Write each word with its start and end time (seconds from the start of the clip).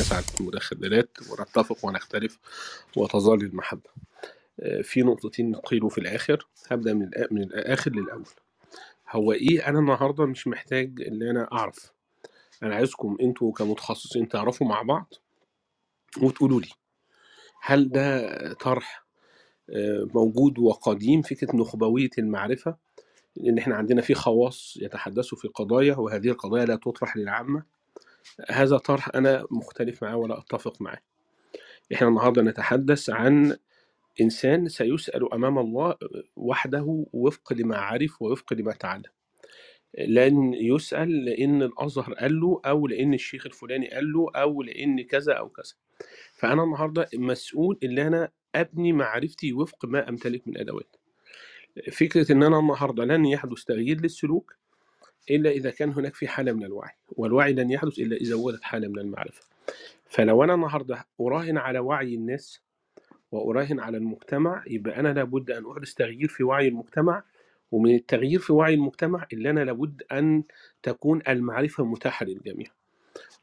نسعد 0.00 0.24
المداخلات 0.40 1.18
ونتفق 1.30 1.84
ونختلف 1.84 2.38
وتظل 2.96 3.40
المحبة. 3.40 3.90
آه، 4.60 4.82
في 4.82 5.02
نقطتين 5.02 5.54
قيلوا 5.56 5.88
في 5.90 5.98
الآخر. 5.98 6.46
هبدأ 6.70 6.94
من 6.94 7.10
من 7.30 7.42
الآخر 7.42 7.90
للأول. 7.90 8.28
هو 9.10 9.32
إيه؟ 9.32 9.68
أنا 9.68 9.78
النهاردة 9.78 10.26
مش 10.26 10.46
محتاج 10.46 11.02
إن 11.08 11.22
أنا 11.22 11.48
أعرف. 11.52 11.92
أنا 12.62 12.74
عايزكم 12.74 13.16
أنتوا 13.20 13.52
كمتخصصين 13.52 14.28
تعرفوا 14.28 14.66
مع 14.66 14.82
بعض 14.82 15.14
وتقولوا 16.22 16.60
لي. 16.60 16.70
هل 17.62 17.88
ده 17.88 18.52
طرح 18.52 19.06
آه، 19.70 20.08
موجود 20.14 20.58
وقديم؟ 20.58 21.22
فكرة 21.22 21.56
نخبوية 21.56 22.10
المعرفة؟ 22.18 22.89
إن 23.46 23.58
إحنا 23.58 23.74
عندنا 23.74 24.02
في 24.02 24.14
خواص 24.14 24.78
يتحدثوا 24.82 25.38
في 25.38 25.48
قضايا 25.48 25.96
وهذه 25.96 26.28
القضايا 26.28 26.64
لا 26.64 26.76
تطرح 26.76 27.16
للعامة. 27.16 27.62
هذا 28.50 28.78
طرح 28.78 29.08
أنا 29.14 29.46
مختلف 29.50 30.04
معه 30.04 30.16
ولا 30.16 30.38
أتفق 30.38 30.82
معه 30.82 30.98
إحنا 31.92 32.08
النهاردة 32.08 32.42
نتحدث 32.42 33.10
عن 33.10 33.56
إنسان 34.20 34.68
سيسأل 34.68 35.32
أمام 35.34 35.58
الله 35.58 35.96
وحده 36.36 37.04
وفق 37.12 37.52
لما 37.52 37.76
عرف 37.76 38.22
ووفق 38.22 38.52
لما 38.52 38.72
تعلم. 38.72 39.10
لن 39.98 40.54
يسأل 40.54 41.24
لأن 41.24 41.62
الأزهر 41.62 42.14
قال 42.14 42.40
له 42.40 42.60
أو 42.66 42.86
لأن 42.86 43.14
الشيخ 43.14 43.46
الفلاني 43.46 43.90
قال 43.90 44.12
له 44.12 44.30
أو 44.36 44.62
لأن 44.62 45.02
كذا 45.02 45.32
أو 45.32 45.48
كذا. 45.48 45.74
فأنا 46.34 46.64
النهاردة 46.64 47.08
مسؤول 47.14 47.78
إن 47.84 47.98
أنا 47.98 48.28
أبني 48.54 48.92
معرفتي 48.92 49.52
وفق 49.52 49.84
ما 49.84 50.08
أمتلك 50.08 50.48
من 50.48 50.58
أدوات. 50.58 50.96
فكرة 51.92 52.32
إن 52.32 52.42
أنا 52.42 52.58
النهاردة 52.58 53.04
لن 53.04 53.26
يحدث 53.26 53.64
تغيير 53.64 54.00
للسلوك 54.00 54.56
إلا 55.30 55.50
إذا 55.50 55.70
كان 55.70 55.92
هناك 55.92 56.14
في 56.14 56.28
حالة 56.28 56.52
من 56.52 56.64
الوعي 56.64 56.92
والوعي 57.08 57.52
لن 57.52 57.70
يحدث 57.70 57.98
إلا 57.98 58.16
إذا 58.16 58.34
وجدت 58.34 58.62
حالة 58.62 58.88
من 58.88 58.98
المعرفة. 58.98 59.42
فلو 60.08 60.44
أنا 60.44 60.54
النهاردة 60.54 61.06
أراهن 61.20 61.58
على 61.58 61.78
وعي 61.78 62.14
الناس 62.14 62.60
وأراهن 63.32 63.80
على 63.80 63.96
المجتمع 63.96 64.64
يبقى 64.66 65.00
أنا 65.00 65.08
لابد 65.12 65.50
أن 65.50 65.70
أحدث 65.70 65.94
تغيير 65.94 66.28
في 66.28 66.44
وعي 66.44 66.68
المجتمع 66.68 67.22
ومن 67.72 67.94
التغيير 67.94 68.40
في 68.40 68.52
وعي 68.52 68.74
المجتمع 68.74 69.26
اللي 69.32 69.50
أنا 69.50 69.64
لابد 69.64 70.02
أن 70.12 70.42
تكون 70.82 71.22
المعرفة 71.28 71.84
متاحة 71.84 72.26
للجميع. 72.26 72.66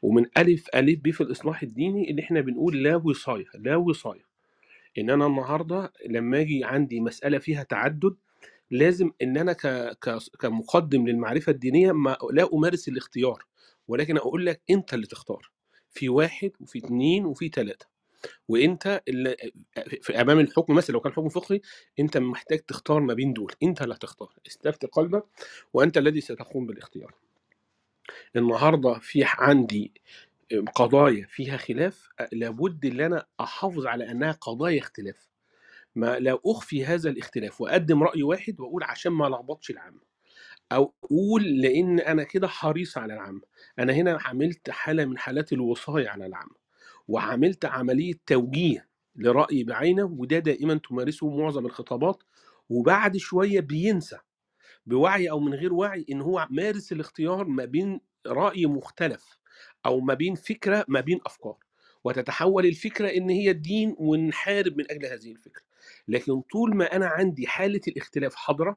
ومن 0.02 0.26
ألف 0.38 0.66
ألف 0.74 1.00
ب 1.04 1.10
في 1.10 1.20
الإصلاح 1.20 1.62
الديني 1.62 2.10
اللي 2.10 2.22
إحنا 2.22 2.40
بنقول 2.40 2.82
لا 2.82 2.96
وصاية 2.96 3.46
لا 3.54 3.76
وصاية. 3.76 4.28
إن 4.98 5.10
أنا 5.10 5.26
النهاردة 5.26 5.92
لما 6.06 6.40
أجي 6.40 6.64
عندي 6.64 7.00
مسألة 7.00 7.38
فيها 7.38 7.62
تعدد 7.62 8.16
لازم 8.70 9.10
إن 9.22 9.36
أنا 9.36 9.52
ك... 9.52 9.66
ك... 10.00 10.18
كمقدم 10.40 11.06
للمعرفة 11.08 11.52
الدينية 11.52 11.92
ما 11.92 12.16
لا 12.32 12.48
أمارس 12.54 12.88
الاختيار 12.88 13.44
ولكن 13.88 14.16
أقول 14.16 14.46
لك 14.46 14.62
أنت 14.70 14.94
اللي 14.94 15.06
تختار 15.06 15.50
في 15.90 16.08
واحد 16.08 16.50
وفي 16.60 16.78
اتنين 16.78 17.26
وفي 17.26 17.48
تلاتة 17.48 17.86
وأنت 18.48 19.02
اللي 19.08 19.36
في 20.02 20.20
أمام 20.20 20.40
الحكم 20.40 20.74
مثلا 20.74 20.92
لو 20.92 21.00
كان 21.00 21.12
حكم 21.12 21.28
فقهي 21.28 21.60
أنت 22.00 22.16
محتاج 22.18 22.58
تختار 22.58 23.00
ما 23.00 23.14
بين 23.14 23.32
دول 23.32 23.52
أنت 23.62 23.82
اللي 23.82 23.94
هتختار 23.94 24.32
استفتي 24.46 24.86
قلبك 24.86 25.24
وأنت 25.72 25.98
الذي 25.98 26.20
ستقوم 26.20 26.66
بالاختيار. 26.66 27.14
النهارده 28.36 28.98
في 28.98 29.22
عندي 29.26 29.92
قضايا 30.74 31.26
فيها 31.30 31.56
خلاف 31.56 32.08
لابد 32.32 32.86
إن 32.86 33.00
أنا 33.00 33.26
أحافظ 33.40 33.86
على 33.86 34.10
أنها 34.10 34.32
قضايا 34.32 34.78
اختلاف. 34.80 35.27
ما 35.98 36.18
لا 36.18 36.38
أخفي 36.46 36.84
هذا 36.84 37.10
الاختلاف 37.10 37.60
وأقدم 37.60 38.02
رأي 38.02 38.22
واحد 38.22 38.60
وأقول 38.60 38.82
عشان 38.84 39.12
ما 39.12 39.24
لخبطش 39.28 39.70
العامه 39.70 40.00
أو 40.72 40.94
أقول 41.04 41.44
لأن 41.60 42.00
أنا 42.00 42.22
كده 42.24 42.48
حريص 42.48 42.98
على 42.98 43.14
العامه 43.14 43.40
أنا 43.78 43.92
هنا 43.92 44.18
عملت 44.24 44.70
حالة 44.70 45.04
من 45.04 45.18
حالات 45.18 45.52
الوصاية 45.52 46.08
على 46.08 46.26
العامه 46.26 46.54
وعملت 47.08 47.64
عملية 47.64 48.14
توجيه 48.26 48.88
لرأي 49.16 49.64
بعينه 49.64 50.04
وده 50.04 50.38
دائما 50.38 50.74
تمارسه 50.88 51.30
معظم 51.36 51.66
الخطابات 51.66 52.22
وبعد 52.70 53.16
شوية 53.16 53.60
بينسى 53.60 54.18
بوعي 54.86 55.30
أو 55.30 55.40
من 55.40 55.54
غير 55.54 55.74
وعي 55.74 56.06
إن 56.10 56.20
هو 56.20 56.46
مارس 56.50 56.92
الاختيار 56.92 57.44
ما 57.48 57.64
بين 57.64 58.00
رأي 58.26 58.66
مختلف 58.66 59.38
أو 59.86 60.00
ما 60.00 60.14
بين 60.14 60.34
فكرة 60.34 60.84
ما 60.88 61.00
بين 61.00 61.20
أفكار 61.26 61.56
وتتحول 62.04 62.66
الفكرة 62.66 63.08
إن 63.08 63.30
هي 63.30 63.50
الدين 63.50 63.94
ونحارب 63.98 64.76
من 64.78 64.90
أجل 64.90 65.06
هذه 65.06 65.32
الفكرة. 65.32 65.62
لكن 66.08 66.40
طول 66.40 66.76
ما 66.76 66.96
أنا 66.96 67.06
عندي 67.06 67.46
حالة 67.46 67.80
الاختلاف 67.88 68.34
حاضره 68.34 68.76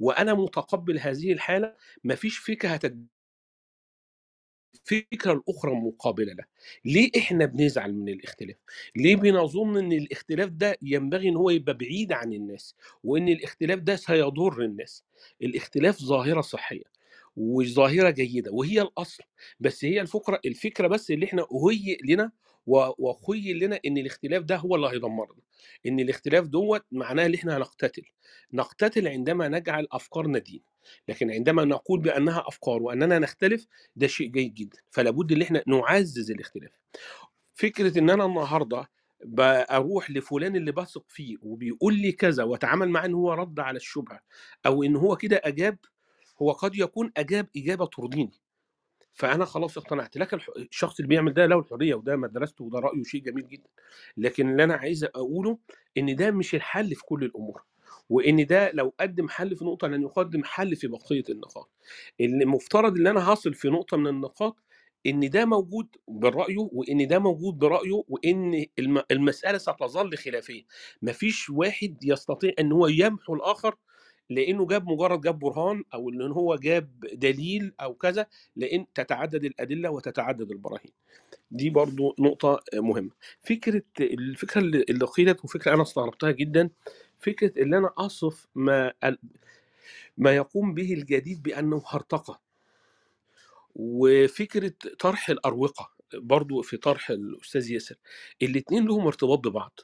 وأنا 0.00 0.34
متقبل 0.34 0.98
هذه 0.98 1.32
الحالة 1.32 1.74
مفيش 2.04 2.38
فكرة 2.38 2.68
هتت 2.68 2.96
الفكرة 4.74 5.32
الاخرى 5.32 5.72
مقابلة 5.74 6.32
له 6.32 6.44
ليه 6.84 7.10
إحنا 7.18 7.46
بنزعل 7.46 7.94
من 7.94 8.08
الاختلاف؟ 8.08 8.56
ليه 8.96 9.16
بنظن 9.16 9.76
إن 9.78 9.92
الاختلاف 9.92 10.48
ده 10.50 10.76
ينبغي 10.82 11.28
إن 11.28 11.36
هو 11.36 11.50
يبقى 11.50 11.74
بعيد 11.74 12.12
عن 12.12 12.32
الناس 12.32 12.74
وإن 13.04 13.28
الاختلاف 13.28 13.78
ده 13.78 13.96
سيضر 13.96 14.62
الناس؟ 14.64 15.04
الاختلاف 15.42 15.98
ظاهرة 16.02 16.40
صحية 16.40 16.84
وظاهرة 17.36 18.10
جيدة 18.10 18.52
وهي 18.52 18.82
الأصل 18.82 19.24
بس 19.60 19.84
هي 19.84 20.00
الفكرة 20.00 20.40
الفكرة 20.46 20.86
بس 20.88 21.10
اللي 21.10 21.26
إحنا 21.26 21.46
أهيئ 21.52 21.98
لنا 22.04 22.32
وخيل 22.66 23.58
لنا 23.58 23.80
إن 23.86 23.98
الاختلاف 23.98 24.42
ده 24.42 24.56
هو 24.56 24.76
اللي 24.76 24.88
هيدمرنا 24.88 25.42
إن 25.86 26.00
الاختلاف 26.00 26.46
دوت 26.46 26.84
معناه 26.92 27.26
إن 27.26 27.34
إحنا 27.34 27.56
هنقتتل 27.56 28.02
نقتتل 28.52 29.08
عندما 29.08 29.48
نجعل 29.48 29.86
افكارنا 29.92 30.38
دين 30.38 30.62
لكن 31.08 31.30
عندما 31.30 31.64
نقول 31.64 32.00
بأنها 32.00 32.44
أفكار 32.48 32.82
وأننا 32.82 33.18
نختلف 33.18 33.66
ده 33.96 34.06
شيء 34.06 34.26
جيد 34.28 34.54
جدا 34.54 34.78
فلا 34.90 35.10
بد 35.10 35.32
إن 35.32 35.42
إحنا 35.42 35.62
نعزز 35.66 36.30
الاختلاف. 36.30 36.70
فكرة 37.54 37.98
إن 37.98 38.10
أنا 38.10 38.24
النهارده 38.26 38.90
بروح 39.24 40.10
لفلان 40.10 40.56
اللي 40.56 40.72
بثق 40.72 41.04
فيه 41.08 41.36
وبيقول 41.42 41.94
لي 41.94 42.12
كذا 42.12 42.44
وأتعامل 42.44 42.88
معاه 42.88 43.06
إن 43.06 43.14
هو 43.14 43.32
رد 43.32 43.60
على 43.60 43.76
الشبهة 43.76 44.20
أو 44.66 44.82
إن 44.82 44.96
هو 44.96 45.16
كده 45.16 45.40
أجاب 45.44 45.78
هو 46.42 46.52
قد 46.52 46.76
يكون 46.76 47.12
أجاب 47.16 47.48
إجابة 47.56 47.86
ترضيني. 47.86 48.41
فأنا 49.14 49.44
خلاص 49.44 49.78
اقتنعت. 49.78 50.16
لكن 50.16 50.38
الشخص 50.56 50.96
اللي 51.00 51.08
بيعمل 51.08 51.34
ده 51.34 51.46
له 51.46 51.58
الحرية 51.58 51.94
وده 51.94 52.16
مدرسته 52.16 52.64
وده 52.64 52.78
رأيه 52.78 53.02
شيء 53.02 53.20
جميل 53.22 53.48
جدا. 53.48 53.68
لكن 54.16 54.50
اللي 54.50 54.64
أنا 54.64 54.74
عايز 54.74 55.04
أقوله 55.04 55.58
إن 55.98 56.16
ده 56.16 56.30
مش 56.30 56.54
الحل 56.54 56.94
في 56.94 57.02
كل 57.04 57.24
الأمور 57.24 57.62
وإن 58.10 58.46
ده 58.46 58.70
لو 58.72 58.94
قدم 59.00 59.28
حل 59.28 59.56
في 59.56 59.64
نقطة 59.64 59.88
لن 59.88 60.02
يقدم 60.02 60.44
حل 60.44 60.76
في 60.76 60.86
بقية 60.88 61.24
النقاط. 61.30 61.70
اللي 62.20 62.44
مفترض 62.44 62.96
ان 62.96 63.06
أنا 63.06 63.32
هصل 63.32 63.54
في 63.54 63.68
نقطة 63.68 63.96
من 63.96 64.06
النقاط 64.06 64.56
إن 65.06 65.30
ده 65.30 65.44
موجود 65.44 65.88
برأيه 66.08 66.68
وإن 66.72 67.06
ده 67.08 67.18
موجود 67.18 67.58
برأيه 67.58 68.02
وإن 68.08 68.66
الم- 68.78 69.02
المسألة 69.10 69.58
ستظل 69.58 70.16
خلافية. 70.16 70.62
مفيش 71.02 71.50
واحد 71.50 71.96
يستطيع 72.04 72.52
إن 72.60 72.72
هو 72.72 72.86
يمحو 72.86 73.34
الآخر 73.34 73.74
لإنه 74.34 74.66
جاب 74.66 74.88
مجرد 74.88 75.20
جاب 75.20 75.38
برهان 75.38 75.84
أو 75.94 76.10
إن 76.10 76.22
هو 76.32 76.56
جاب 76.56 76.88
دليل 77.12 77.72
أو 77.80 77.94
كذا 77.94 78.26
لإن 78.56 78.86
تتعدد 78.94 79.44
الأدلة 79.44 79.90
وتتعدد 79.90 80.50
البراهين. 80.50 80.92
دي 81.50 81.70
برضو 81.70 82.14
نقطة 82.18 82.60
مهمة. 82.74 83.10
فكرة 83.42 83.82
الفكرة 84.00 84.60
اللي 84.60 85.06
قيلت 85.06 85.44
وفكرة 85.44 85.74
أنا 85.74 85.82
استغربتها 85.82 86.30
جدا 86.30 86.70
فكرة 87.18 87.62
إن 87.62 87.74
أنا 87.74 87.90
أصف 87.98 88.46
ما 88.54 88.92
ما 90.18 90.36
يقوم 90.36 90.74
به 90.74 90.94
الجديد 90.94 91.42
بأنه 91.42 91.82
هرطقة. 91.86 92.40
وفكرة 93.74 94.72
طرح 94.98 95.30
الأروقة 95.30 95.90
برضو 96.14 96.62
في 96.62 96.76
طرح 96.76 97.10
الأستاذ 97.10 97.70
ياسر 97.70 97.96
الاتنين 98.42 98.86
لهم 98.86 99.06
ارتباط 99.06 99.38
ببعض. 99.48 99.80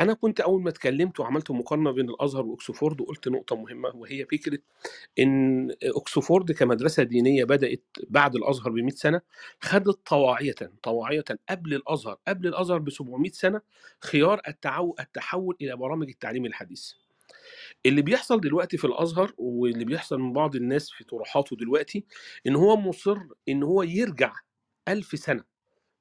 أنا 0.00 0.14
كنت 0.14 0.40
أول 0.40 0.62
ما 0.62 0.68
اتكلمت 0.70 1.20
وعملت 1.20 1.50
مقارنة 1.50 1.90
بين 1.90 2.10
الأزهر 2.10 2.46
وأكسفورد 2.46 3.00
وقلت 3.00 3.28
نقطة 3.28 3.56
مهمة 3.56 3.88
وهي 3.96 4.24
فكرة 4.26 4.58
إن 5.18 5.70
أكسفورد 5.82 6.52
كمدرسة 6.52 7.02
دينية 7.02 7.44
بدأت 7.44 7.82
بعد 8.10 8.36
الأزهر 8.36 8.70
ب 8.70 8.74
100 8.74 8.90
سنة 8.94 9.20
خدت 9.60 9.98
طواعية 10.06 10.54
طواعية 10.82 11.24
قبل 11.50 11.74
الأزهر 11.74 12.18
قبل 12.28 12.46
الأزهر 12.46 12.78
ب 12.78 12.90
700 12.90 13.30
سنة 13.32 13.60
خيار 14.00 14.40
التحول 15.00 15.56
إلى 15.60 15.76
برامج 15.76 16.08
التعليم 16.08 16.46
الحديث. 16.46 16.92
اللي 17.86 18.02
بيحصل 18.02 18.40
دلوقتي 18.40 18.76
في 18.76 18.84
الأزهر 18.86 19.32
واللي 19.38 19.84
بيحصل 19.84 20.20
من 20.20 20.32
بعض 20.32 20.56
الناس 20.56 20.90
في 20.90 21.04
طروحاته 21.04 21.56
دلوقتي 21.56 22.04
إن 22.46 22.56
هو 22.56 22.76
مصر 22.76 23.18
إن 23.48 23.62
هو 23.62 23.82
يرجع 23.82 24.32
ألف 24.88 25.18
سنة 25.18 25.44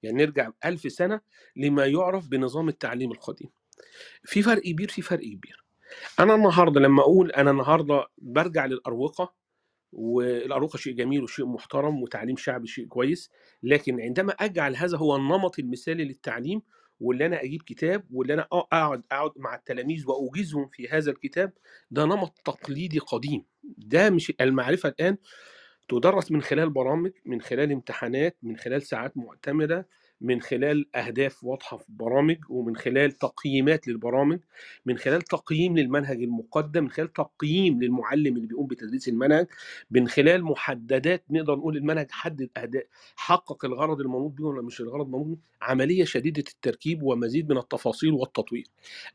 يعني 0.04 0.18
نرجع 0.18 0.52
ألف 0.66 0.82
سنة 0.92 1.22
لما 1.56 1.86
يعرف 1.86 2.28
بنظام 2.30 2.70
التعليم 2.70 3.12
القديم. 3.12 3.50
في 4.24 4.42
فرق 4.42 4.62
كبير 4.62 4.90
في 4.90 5.02
فرق 5.02 5.24
كبير. 5.24 5.64
أنا 6.20 6.36
النهارده 6.36 6.80
لما 6.82 7.02
أقول 7.02 7.32
أنا 7.32 7.52
النهارده 7.52 8.08
برجع 8.18 8.66
للأروقة 8.66 9.34
والأروقة 9.92 10.78
شيء 10.78 10.94
جميل 10.94 11.24
وشيء 11.24 11.46
محترم 11.46 12.04
وتعليم 12.04 12.38
شعبي 12.38 12.68
شيء 12.68 12.86
كويس 12.88 13.32
لكن 13.64 14.02
عندما 14.02 14.32
اجعل 14.34 14.76
هذا 14.76 14.98
هو 14.98 15.16
النمط 15.16 15.60
المثالي 15.60 16.06
للتعليم 16.06 16.62
واللي 17.00 17.26
أنا 17.26 17.44
أجيب 17.44 17.62
كتاب 17.62 18.04
واللي 18.12 18.34
أنا 18.34 18.48
أقعد 18.52 19.04
أقعد 19.12 19.32
مع 19.36 19.56
التلاميذ 19.56 20.08
وأوجزهم 20.08 20.68
في 20.68 20.88
هذا 20.88 21.12
الكتاب 21.12 21.52
ده 21.92 22.06
نمط 22.06 22.38
تقليدي 22.46 23.00
قديم. 23.00 23.46
ده 23.64 24.10
مش 24.10 24.34
المعرفة 24.42 24.90
الآن 24.90 25.18
تدرس 25.90 26.32
من 26.32 26.42
خلال 26.42 26.70
برامج 26.70 27.12
من 27.26 27.42
خلال 27.42 27.72
امتحانات 27.72 28.38
من 28.44 28.58
خلال 28.58 28.82
ساعات 28.82 29.18
معتمدة. 29.18 29.88
من 30.24 30.42
خلال 30.42 30.96
أهداف 30.96 31.44
واضحة 31.44 31.78
في 31.78 31.86
برامج 31.90 32.38
ومن 32.50 32.76
خلال 32.76 33.12
تقييمات 33.12 33.88
للبرامج 33.88 34.40
من 34.86 34.98
خلال 34.98 35.22
تقييم 35.22 35.78
للمنهج 35.78 36.24
المقدم 36.24 36.84
من 36.84 36.90
خلال 36.90 37.14
تقييم 37.14 37.82
للمعلم 37.84 38.36
اللي 38.38 38.48
بيقوم 38.48 38.68
بتدريس 38.68 39.08
المنهج 39.08 39.48
من 39.92 40.08
خلال 40.08 40.44
محددات 40.44 41.24
نقدر 41.30 41.56
نقول 41.56 41.78
المنهج 41.78 42.12
حدد 42.12 42.50
أهداف 42.58 42.84
حقق 43.16 43.66
الغرض 43.66 44.00
المنوط 44.02 44.32
به 44.32 44.46
ولا 44.46 44.62
مش 44.62 44.82
الغرض 44.82 45.06
المنوط 45.06 45.26
به 45.28 45.38
عملية 45.62 46.06
شديدة 46.06 46.44
التركيب 46.54 47.04
ومزيد 47.04 47.50
من 47.52 47.58
التفاصيل 47.58 48.12
والتطوير. 48.14 48.68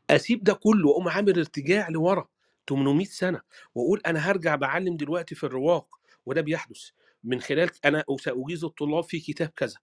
أسيب 0.09 0.43
ده 0.43 0.53
كله 0.53 0.87
وأقوم 0.89 1.07
عامل 1.09 1.37
ارتجاع 1.39 1.89
لورا 1.89 2.27
800 2.69 3.05
سنة 3.05 3.41
وأقول 3.75 4.01
أنا 4.05 4.19
هرجع 4.19 4.55
بعلم 4.55 4.97
دلوقتي 4.97 5.35
في 5.35 5.43
الرواق 5.43 5.99
وده 6.25 6.41
بيحدث. 6.41 6.89
من 7.23 7.39
خلال 7.41 7.69
أنا 7.85 8.03
ساجيز 8.19 8.63
الطلاب 8.63 9.03
في 9.03 9.19
كتاب 9.19 9.49
كذا. 9.49 9.75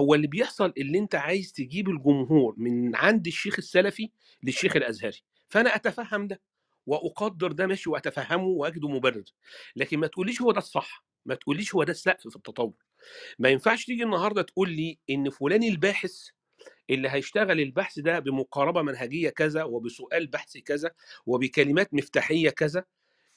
هو 0.00 0.14
اللي 0.14 0.26
بيحصل 0.26 0.72
اللي 0.78 0.98
أنت 0.98 1.14
عايز 1.14 1.52
تجيب 1.52 1.88
الجمهور 1.88 2.54
من 2.58 2.96
عند 2.96 3.26
الشيخ 3.26 3.54
السلفي 3.58 4.10
للشيخ 4.42 4.76
الأزهري 4.76 5.18
فأنا 5.48 5.76
أتفهم 5.76 6.26
ده 6.26 6.40
وأقدر 6.86 7.52
ده 7.52 7.66
ماشي 7.66 7.90
وأتفهمه 7.90 8.44
وأجده 8.46 8.88
مبرر 8.88 9.24
لكن 9.76 9.98
ما 9.98 10.06
تقوليش 10.06 10.42
هو 10.42 10.52
ده 10.52 10.58
الصح 10.58 11.04
ما 11.26 11.34
تقوليش 11.34 11.74
هو 11.74 11.82
ده 11.84 11.90
السقف 11.92 12.28
في 12.28 12.36
التطور. 12.36 12.72
ما 13.38 13.48
ينفعش 13.48 13.84
تيجي 13.84 14.02
النهارده 14.02 14.42
تقول 14.42 14.70
لي 14.70 14.98
إن 15.10 15.30
فلان 15.30 15.62
الباحث 15.62 16.28
اللي 16.90 17.08
هيشتغل 17.08 17.60
البحث 17.60 17.98
ده 17.98 18.18
بمقاربة 18.18 18.82
منهجية 18.82 19.30
كذا 19.30 19.62
وبسؤال 19.64 20.26
بحثي 20.26 20.60
كذا 20.60 20.90
وبكلمات 21.26 21.94
مفتاحية 21.94 22.50
كذا 22.50 22.84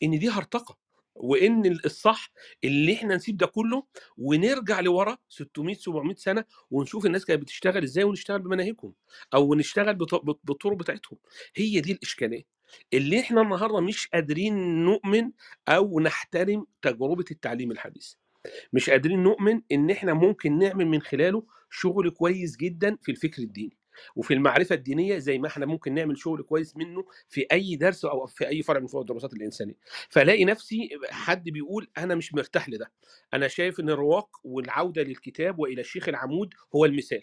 إن 0.04 0.20
دي 0.20 0.30
هرطقه 0.30 0.78
وإن 1.20 1.80
الصح 1.86 2.32
اللي 2.64 2.94
إحنا 2.94 3.16
نسيب 3.16 3.38
ده 3.38 3.46
كله 3.48 3.84
ونرجع 4.18 4.80
لورا 4.80 5.18
600 5.30 5.76
700 5.76 6.16
سنة 6.16 6.44
ونشوف 6.72 7.06
الناس 7.06 7.26
كانت 7.26 7.42
بتشتغل 7.42 7.84
إزاي 7.84 8.04
ونشتغل 8.04 8.40
بمناهجهم 8.40 8.94
أو 9.34 9.54
نشتغل 9.56 9.96
بالطرق 10.44 10.74
بتاعتهم. 10.78 11.20
هي 11.56 11.80
دي 11.82 11.92
الإشكالية. 11.92 12.44
اللي 12.94 13.20
إحنا 13.20 13.42
النهارده 13.42 13.80
مش 13.80 14.08
قادرين 14.08 14.56
نؤمن 14.86 15.32
أو 15.68 16.00
نحترم 16.00 16.66
تجربة 16.82 17.26
التعليم 17.32 17.72
الحديث. 17.72 18.14
مش 18.74 18.90
قادرين 18.90 19.24
نؤمن 19.24 19.62
إن 19.72 19.90
إحنا 19.90 20.14
ممكن 20.14 20.60
نعمل 20.60 20.86
من 20.86 21.02
خلاله 21.02 21.44
شغل 21.70 22.10
كويس 22.10 22.58
جدا 22.58 22.98
في 23.02 23.12
الفكر 23.12 23.42
الديني. 23.42 23.78
وفي 24.16 24.34
المعرفة 24.34 24.76
الدينية 24.76 25.18
زي 25.18 25.38
ما 25.38 25.48
إحنا 25.48 25.66
ممكن 25.66 25.94
نعمل 25.94 26.18
شغل 26.18 26.42
كويس 26.44 26.78
منه 26.78 27.06
في 27.30 27.46
أي 27.52 27.76
درس 27.76 28.06
أو 28.06 28.26
في 28.26 28.48
أي 28.48 28.62
فرع 28.64 28.80
من 28.80 28.88
فروع 28.88 29.02
الدراسات 29.02 29.34
الإنسانية. 29.34 29.76
فلاقي 30.10 30.46
نفسي 30.46 30.90
حد 31.10 31.50
بيقول 31.50 31.88
أنا 31.98 32.16
مش 32.16 32.34
مرتاح 32.34 32.70
لده. 32.70 32.92
أنا 33.34 33.48
شايف 33.48 33.80
إن 33.80 33.90
الرواق 33.90 34.30
والعودة 34.44 35.04
للكتاب 35.04 35.60
وإلى 35.60 35.82
الشيخ 35.82 36.10
العمود 36.10 36.54
هو 36.76 36.86
المثال. 36.86 37.22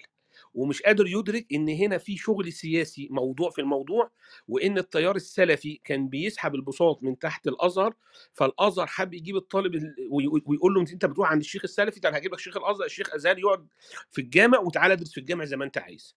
ومش 0.55 0.83
قادر 0.83 1.07
يدرك 1.07 1.47
إن 1.53 1.69
هنا 1.69 1.99
في 1.99 2.17
شغل 2.17 2.53
سياسي 2.53 3.09
موضوع 3.11 3.51
في 3.51 3.61
الموضوع 3.61 4.11
وإن 4.49 4.79
التيار 4.79 5.17
السلفي 5.17 5.81
كان 5.85 6.09
بيسحب 6.09 6.55
البساط 6.55 7.03
من 7.03 7.19
تحت 7.19 7.47
الأزهر 7.49 7.95
فالأزهر 8.33 8.87
حب 8.87 9.15
يجيب 9.15 9.37
الطالب 9.37 9.75
ال- 9.75 9.95
وي- 10.11 10.27
ويقول 10.47 10.75
له 10.75 10.81
أنت 10.81 11.07
بتروح 11.07 11.31
عند 11.31 11.41
الشيخ 11.41 11.63
السلفي؟ 11.65 12.01
طب 12.01 12.15
هجيب 12.15 12.33
لك 12.33 12.39
شيخ 12.39 12.57
الأزهر 12.57 12.85
الشيخ 12.87 13.15
ازهري 13.15 13.41
يقعد 13.41 13.67
في 14.11 14.21
الجامع 14.21 14.59
وتعالى 14.59 14.93
ادرس 14.95 15.13
في 15.13 15.21
الجامع 15.21 15.45
زي 15.45 15.57
ما 15.57 15.65
أنت 15.65 15.79
عايز. 15.79 16.17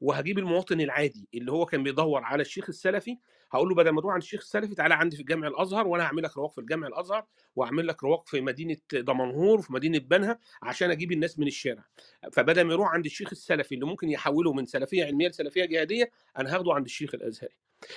وهجيب 0.00 0.38
المواطن 0.38 0.80
العادي 0.80 1.28
اللي 1.34 1.52
هو 1.52 1.66
كان 1.66 1.82
بيدور 1.82 2.22
على 2.24 2.40
الشيخ 2.42 2.68
السلفي 2.68 3.18
هقول 3.52 3.68
له 3.68 3.74
بدل 3.74 3.90
ما 3.90 4.00
تروح 4.00 4.12
عند 4.14 4.22
الشيخ 4.22 4.40
السلفي 4.40 4.74
تعالى 4.74 4.94
عندي 4.94 5.16
في 5.16 5.22
الجامع 5.22 5.48
الأزهر 5.48 5.86
وأنا 5.86 6.04
هعمل 6.04 6.22
لك 6.22 6.36
رواق 6.36 6.52
في 6.52 6.58
الجامع 6.58 6.86
الأزهر 6.86 7.26
واعمل 7.56 7.86
لك 7.86 8.02
رواق 8.04 8.28
في 8.28 8.40
مدينة 8.40 8.76
دمنهور 8.92 9.62
في 9.62 9.72
مدينة 9.72 9.98
بنها 9.98 10.38
عشان 10.62 10.90
أجيب 10.90 11.12
الناس 11.12 11.38
من 11.38 11.46
الشارع. 11.46 11.84
فبدل 12.32 12.62
ما 12.64 12.72
يروح 12.72 12.88
عند 12.88 13.04
الشيخ 13.04 13.28
السلفي 13.32 13.74
اللي 13.74 13.86
ممكن 13.86 14.10
يحوله 14.10 14.52
من 14.52 14.66
سلفية 14.66 15.04
علمية 15.04 15.28
لسلفية 15.28 15.64
جهادية 15.64 16.10
أنا 16.38 16.54
هاخده 16.54 16.74
عند 16.74 16.84
الشيخ 16.84 17.14
الأزهري. 17.14 17.54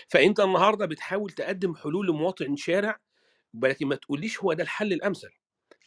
فأنت 0.07 0.39
النهارده 0.39 0.85
بتحاول 0.85 1.29
تقدم 1.31 1.75
حلول 1.75 2.07
لمواطن 2.07 2.55
شارع 2.55 2.99
ولكن 3.63 3.87
ما 3.87 3.95
تقوليش 3.95 4.39
هو 4.39 4.53
ده 4.53 4.63
الحل 4.63 4.93
الأمثل. 4.93 5.29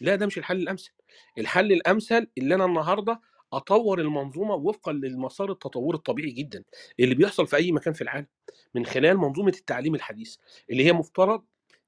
لا 0.00 0.14
ده 0.14 0.26
مش 0.26 0.38
الحل 0.38 0.56
الأمثل. 0.56 0.92
الحل 1.38 1.72
الأمثل 1.72 2.26
اللي 2.38 2.54
أنا 2.54 2.64
النهارده 2.64 3.20
أطور 3.52 4.00
المنظومة 4.00 4.54
وفقا 4.54 4.92
للمسار 4.92 5.52
التطوري 5.52 5.96
الطبيعي 5.98 6.30
جدا 6.30 6.64
اللي 7.00 7.14
بيحصل 7.14 7.46
في 7.46 7.56
أي 7.56 7.72
مكان 7.72 7.94
في 7.94 8.02
العالم 8.02 8.26
من 8.74 8.86
خلال 8.86 9.18
منظومة 9.18 9.52
التعليم 9.58 9.94
الحديث 9.94 10.36
اللي 10.70 10.84
هي 10.84 10.92
مفترض 10.92 11.42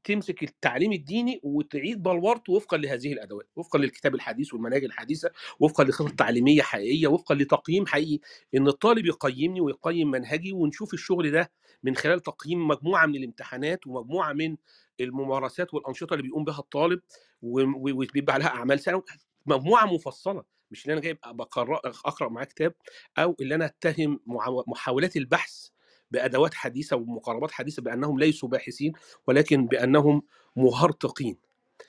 تمسك 0.05 0.43
التعليم 0.43 0.93
الديني 0.93 1.41
وتعيد 1.43 2.03
بلورته 2.03 2.53
وفقا 2.53 2.77
لهذه 2.77 3.13
الأدوات 3.13 3.49
وفقا 3.57 3.79
للكتاب 3.79 4.15
الحديث 4.15 4.55
والمناهج 4.55 4.85
الحديثة 4.85 5.31
وفقا 5.61 5.85
لخطط 5.85 6.11
تعليمية 6.13 6.63
حقيقية 6.63 7.07
وفقا 7.07 7.35
لتقييم 7.35 7.87
حقيقي 7.87 8.19
إن 8.55 8.69
الطالب 8.69 9.07
يقيمني 9.07 9.61
ويقيم 9.61 10.11
منهجي 10.11 10.53
ونشوف 10.53 10.95
الشغل 10.95 11.31
ده 11.31 11.51
من 11.83 11.97
خلال 11.97 12.21
تقييم 12.21 12.69
مجموعة 12.69 13.07
من 13.07 13.15
الامتحانات 13.15 13.87
ومجموعة 13.87 14.33
من 14.33 14.57
الممارسات 15.01 15.75
والأنشطة 15.75 16.15
اللي 16.15 16.23
بيقوم 16.23 16.45
بها 16.45 16.59
الطالب 16.59 17.01
وبيبقى 17.43 18.35
عليها 18.35 18.49
أعمال 18.49 18.81
سنه 18.81 19.03
مجموعة 19.47 19.87
مفصلة. 19.95 20.54
مش 20.75 20.83
اللي 20.85 20.93
أنا 20.93 21.01
جايب 21.01 21.19
بقرا 21.27 21.81
أقرأ 21.85 22.29
معاه 22.29 22.45
كتاب 22.45 22.75
أو 23.19 23.37
اللي 23.41 23.55
أنا 23.55 23.65
أتهم 23.65 24.21
محاولات 24.67 25.17
البحث 25.17 25.69
بأدوات 26.11 26.55
حديثة 26.55 26.97
ومقاربات 26.97 27.51
حديثة 27.51 27.83
بأنهم 27.83 28.19
ليسوا 28.19 28.49
باحثين 28.49 28.93
ولكن 29.27 29.67
بأنهم 29.67 30.23
مهرطقين 30.57 31.37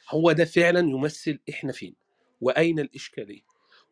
هو 0.10 0.32
ده 0.32 0.46
فعلا 0.46 0.80
يمثل 0.80 1.40
إحنا 1.50 1.72
فين 1.72 1.96
وأين 2.42 2.80
الإشكالية. 2.80 3.42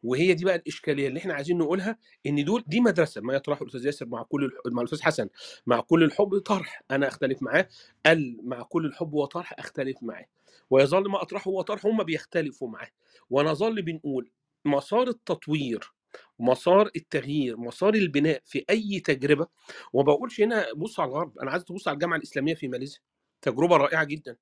وهي 0.03 0.33
دي 0.33 0.45
بقى 0.45 0.55
الإشكالية 0.55 1.07
اللي 1.07 1.19
إحنا 1.19 1.33
عايزين 1.33 1.57
نقولها 1.57 1.97
إن 2.25 2.45
دول 2.45 2.63
دي 2.67 2.79
مدرسة 2.79 3.21
ما 3.21 3.33
يطرحه 3.33 3.61
الأستاذ 3.63 3.85
ياسر 3.85 4.05
مع 4.05 4.23
كل 4.23 4.51
مع 4.71 4.81
الأستاذ 4.81 5.01
حسن 5.01 5.29
مع 5.65 5.79
كل 5.79 6.03
الحب 6.03 6.37
طرح 6.37 6.81
أنا 6.91 7.07
أختلف 7.07 7.43
معاه. 7.43 7.67
قال 8.05 8.37
مع 8.43 8.61
كل 8.63 8.85
الحب 8.85 9.13
وطرح 9.13 9.53
أختلف 9.59 9.97
معاه. 10.03 10.25
ويظل 10.69 11.09
ما 11.09 11.21
أطرحه 11.21 11.49
هو 11.51 11.61
طرح 11.61 11.85
هم 11.85 12.03
بيختلفوا 12.03 12.69
معاه. 12.69 12.89
ونظل 13.29 13.81
بنقول 13.81 14.29
مسار 14.65 15.07
التطوير 15.07 15.93
مسار 16.39 16.89
التغيير 16.95 17.57
مسار 17.57 17.93
البناء 17.93 18.41
في 18.45 18.65
أي 18.69 18.99
تجربة 18.99 19.47
وما 19.93 20.03
بقولش 20.05 20.41
هنا 20.41 20.65
بص 20.75 20.99
على 20.99 21.09
الغرب 21.09 21.39
أنا 21.39 21.51
عايز 21.51 21.63
تبص 21.65 21.87
على 21.87 21.95
الجامعة 21.95 22.17
الإسلامية 22.17 22.55
في 22.55 22.67
ماليزيا 22.67 22.99
تجربة 23.41 23.77
رائعة 23.77 24.03
جدا. 24.03 24.37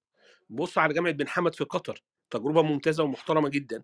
بص 0.50 0.78
على 0.78 0.94
جامعة 0.94 1.14
بن 1.14 1.28
حمد 1.28 1.56
في 1.56 1.64
قطر 1.64 2.04
تجربة 2.30 2.62
ممتازة 2.62 3.04
ومحترمة 3.04 3.50
جدا. 3.50 3.84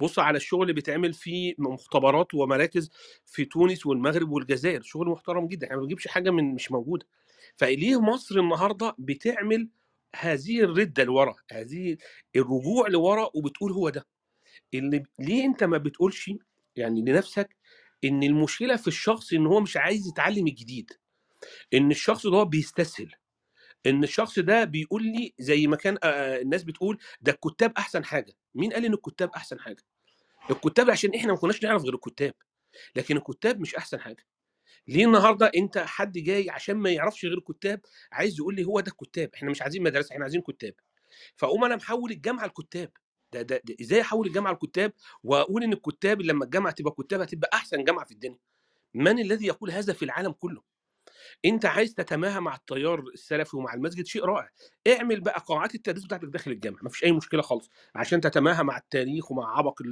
بص 0.00 0.18
على 0.18 0.36
الشغل 0.36 0.62
اللي 0.62 0.72
بيتعمل 0.72 1.12
في 1.12 1.54
مختبرات 1.58 2.34
ومراكز 2.34 2.90
في 3.26 3.44
تونس 3.44 3.86
والمغرب 3.86 4.30
والجزائر 4.30 4.82
شغل 4.82 5.08
محترم 5.08 5.46
جدا 5.48 5.66
إحنا 5.66 5.76
ما 5.76 5.82
بنجيبش 5.82 6.08
حاجة 6.08 6.30
من 6.30 6.54
مش 6.54 6.72
موجودة. 6.72 7.06
فليه 7.56 8.00
مصر 8.00 8.38
النهارده 8.40 8.94
بتعمل 8.98 9.68
هذه 10.16 10.60
الردة 10.60 11.04
لورا 11.04 11.34
هذه 11.52 11.96
الرجوع 12.36 12.88
لورا 12.88 13.30
وبتقول 13.34 13.72
هو 13.72 13.88
ده؟ 13.88 14.06
اللي 14.74 15.02
ليه 15.18 15.44
انت 15.44 15.64
ما 15.64 15.78
بتقولش 15.78 16.30
يعني 16.76 17.00
لنفسك 17.00 17.56
إن 18.04 18.22
المشكلة 18.22 18.76
في 18.76 18.88
الشخص 18.88 19.32
إن 19.32 19.46
هو 19.46 19.60
مش 19.60 19.76
عايز 19.76 20.06
يتعلم 20.08 20.46
الجديد؟ 20.46 20.92
إن 21.74 21.90
الشخص 21.90 22.26
ده 22.26 22.36
هو 22.36 22.44
بيستسهل. 22.44 23.12
إن 23.86 24.04
الشخص 24.04 24.38
ده 24.38 24.64
بيقول 24.64 25.02
لي 25.02 25.34
زي 25.38 25.66
ما 25.66 25.76
كان 25.76 25.98
الناس 26.04 26.64
بتقول 26.64 26.98
ده 27.20 27.32
الكتاب 27.32 27.72
أحسن 27.78 28.04
حاجة. 28.04 28.32
مين 28.54 28.72
قال 28.72 28.84
إن 28.84 28.94
الكتاب 28.94 29.30
أحسن 29.30 29.60
حاجة؟ 29.60 29.82
الكتاب 30.50 30.90
عشان 30.90 31.14
إحنا 31.14 31.32
ما 31.32 31.38
كناش 31.38 31.62
نعرف 31.62 31.82
غير 31.82 31.94
الكتاب. 31.94 32.34
لكن 32.96 33.16
الكتاب 33.16 33.60
مش 33.60 33.74
أحسن 33.74 34.00
حاجة. 34.00 34.26
ليه 34.86 35.04
النهارده 35.06 35.50
أنت 35.56 35.78
حد 35.78 36.18
جاي 36.18 36.50
عشان 36.50 36.76
ما 36.76 36.90
يعرفش 36.90 37.24
غير 37.24 37.38
الكتاب 37.38 37.80
عايز 38.12 38.38
يقول 38.38 38.54
لي 38.54 38.64
هو 38.64 38.80
ده 38.80 38.92
الكتاب؟ 38.92 39.30
إحنا 39.34 39.50
مش 39.50 39.62
عايزين 39.62 39.82
مدرسة 39.82 40.12
إحنا 40.12 40.22
عايزين 40.24 40.40
كتاب. 40.40 40.74
فأقوم 41.36 41.64
أنا 41.64 41.76
محول 41.76 42.10
الجامعة 42.10 42.44
الكتاب 42.46 42.90
ده, 43.32 43.42
ده, 43.42 43.60
ده 43.64 43.76
إزاي 43.80 44.00
أحول 44.00 44.26
الجامعة 44.26 44.52
الكتاب 44.52 44.92
وأقول 45.24 45.62
إن 45.62 45.72
الكتاب 45.72 46.22
لما 46.22 46.44
الجامعة 46.44 46.72
تبقى 46.72 46.94
كتاب 47.04 47.20
هتبقى 47.20 47.50
أحسن 47.54 47.84
جامعة 47.84 48.04
في 48.04 48.12
الدنيا؟ 48.12 48.38
من 48.94 49.18
الذي 49.18 49.46
يقول 49.46 49.70
هذا 49.70 49.92
في 49.92 50.04
العالم 50.04 50.32
كله؟ 50.32 50.62
أنت 51.44 51.66
عايز 51.66 51.94
تتماهى 51.94 52.40
مع 52.40 52.54
التيار 52.54 53.00
السلفي 53.14 53.56
ومع 53.56 53.74
المسجد؟ 53.74 54.06
شيء 54.06 54.24
رائع. 54.24 54.50
اعمل 54.88 55.20
بقى 55.20 55.44
قاعات 55.46 55.74
التدريس 55.74 56.04
بتاعتك 56.04 56.24
داخل 56.28 56.50
الجامعة 56.50 56.80
مفيش 56.82 57.04
أي 57.04 57.12
مشكلة 57.12 57.42
خالص 57.42 57.70
عشان 57.94 58.20
تتماهى 58.20 58.62
مع 58.62 58.76
التاريخ 58.78 59.30
ومع 59.30 59.58
عبق 59.58 59.82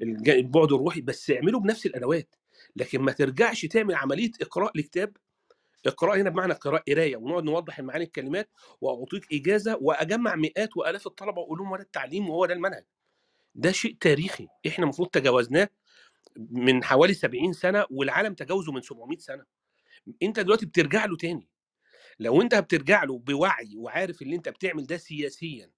البعد 0.00 0.72
الروحي 0.72 1.00
بس 1.00 1.30
اعمله 1.30 1.60
بنفس 1.60 1.86
الأدوات 1.86 2.34
لكن 2.76 3.00
ما 3.00 3.12
ترجعش 3.12 3.66
تعمل 3.66 3.94
عملية 3.94 4.30
إقراء 4.42 4.78
لكتاب 4.78 5.16
اقراء 5.86 6.16
هنا 6.20 6.30
بمعنى 6.30 6.52
قراءة 6.52 6.82
قراية 6.88 7.16
ونقعد 7.16 7.44
نوضح 7.44 7.80
معاني 7.80 8.04
الكلمات 8.04 8.50
وأعطيك 8.80 9.34
إجازة 9.34 9.78
وأجمع 9.80 10.34
مئات 10.36 10.76
وآلاف 10.76 11.06
الطلبة 11.06 11.40
واقول 11.40 11.58
لهم 11.58 11.76
ده 11.76 11.82
التعليم 11.82 12.30
وهو 12.30 12.46
ده 12.46 12.54
المنهج. 12.54 12.84
ده 13.54 13.72
شيء 13.72 13.96
تاريخي 14.00 14.48
إحنا 14.66 14.84
المفروض 14.84 15.08
تجاوزناه 15.08 15.68
من 16.38 16.84
حوالي 16.84 17.14
70 17.14 17.52
سنة 17.52 17.86
والعالم 17.90 18.34
تجاوزه 18.34 18.72
من 18.72 18.80
700 18.82 19.18
سنة. 19.18 19.44
أنت 20.22 20.40
دلوقتي 20.40 20.66
بترجع 20.66 21.04
له 21.04 21.16
تاني. 21.16 21.48
لو 22.20 22.42
أنت 22.42 22.54
بترجع 22.54 23.04
له 23.04 23.18
بوعي 23.18 23.76
وعارف 23.76 24.22
اللي 24.22 24.36
أنت 24.36 24.48
بتعمل 24.48 24.86
ده 24.86 24.96
سياسيا 24.96 25.70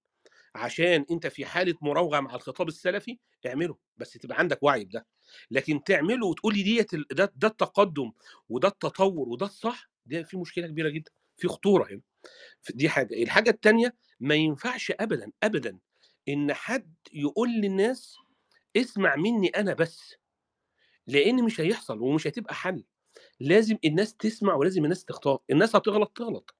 عشان 0.55 1.05
أنت 1.11 1.27
في 1.27 1.45
حالة 1.45 1.75
مراوغة 1.81 2.19
مع 2.19 2.35
الخطاب 2.35 2.67
السلفي 2.67 3.19
اعمله 3.47 3.77
بس 3.97 4.13
تبقى 4.13 4.39
عندك 4.39 4.63
وعي 4.63 4.85
بده. 4.85 5.07
لكن 5.51 5.83
تعمله 5.83 6.27
وتقول 6.27 6.55
لي 6.55 6.63
ديت 6.63 6.95
ده 6.95 7.33
ده 7.35 7.47
التقدم 7.47 8.11
وده 8.49 8.67
التطور 8.67 9.29
وده 9.29 9.45
الصح 9.45 9.89
ده 10.09 10.23
في 10.23 10.37
مشكلة 10.37 10.67
كبيرة 10.67 10.89
جدا 10.89 11.11
في 11.37 11.47
خطورة 11.47 11.87
هنا. 11.91 12.01
دي 12.69 12.89
حاجة. 12.89 13.23
الحاجة 13.23 13.49
الثانية 13.49 13.95
ما 14.19 14.35
ينفعش 14.35 14.91
ابدا 14.99 15.31
ابدا 15.43 15.79
إن 16.29 16.53
حد 16.53 16.93
يقول 17.13 17.49
للناس 17.49 18.15
اسمع 18.77 19.15
مني 19.15 19.47
أنا 19.47 19.73
بس 19.73 20.15
لأن 21.07 21.43
مش 21.43 21.61
هيحصل 21.61 21.99
ومش 22.01 22.27
هتبقى 22.27 22.55
حل. 22.55 22.83
لازم 23.39 23.77
الناس 23.85 24.15
تسمع 24.15 24.53
ولازم 24.55 24.83
الناس 24.83 25.05
تختار. 25.05 25.39
الناس 25.51 25.75
هتغلط 25.75 26.11
تغلط. 26.17 26.55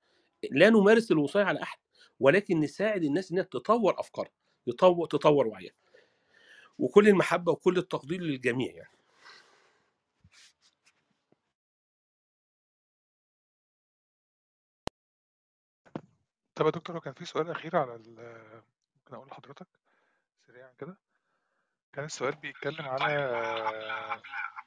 لا 0.52 0.70
نمارس 0.70 1.12
الوصاية 1.12 1.44
على 1.44 1.62
أحد 1.64 1.80
ولكن 2.20 2.60
نساعد 2.60 3.04
الناس 3.04 3.32
إنها 3.32 3.44
تطور 3.44 4.00
أفكارها 4.00 4.32
تطور 4.68 5.08
تطور 5.08 5.48
وعيها. 5.48 5.74
وكل 6.78 7.08
المحبة 7.08 7.52
وكل 7.52 7.78
التقدير 7.78 8.22
للجميع 8.22 8.74
يعني. 8.74 8.99
طب 16.60 16.66
يا 16.66 16.72
دكتور 16.72 16.96
هو 16.96 17.00
كان 17.00 17.14
في 17.14 17.26
سؤال 17.26 17.50
أخير 17.52 17.78
على 17.78 17.96
ال- 17.96 18.62
ممكن 18.98 19.16
أقول 19.16 19.28
لحضرتك 19.28 19.68
سريعا 20.48 20.70
كده؟ 20.80 20.98
كان 21.94 22.06
السؤال 22.06 22.36
بيتكلم 22.36 22.86
على 22.86 23.04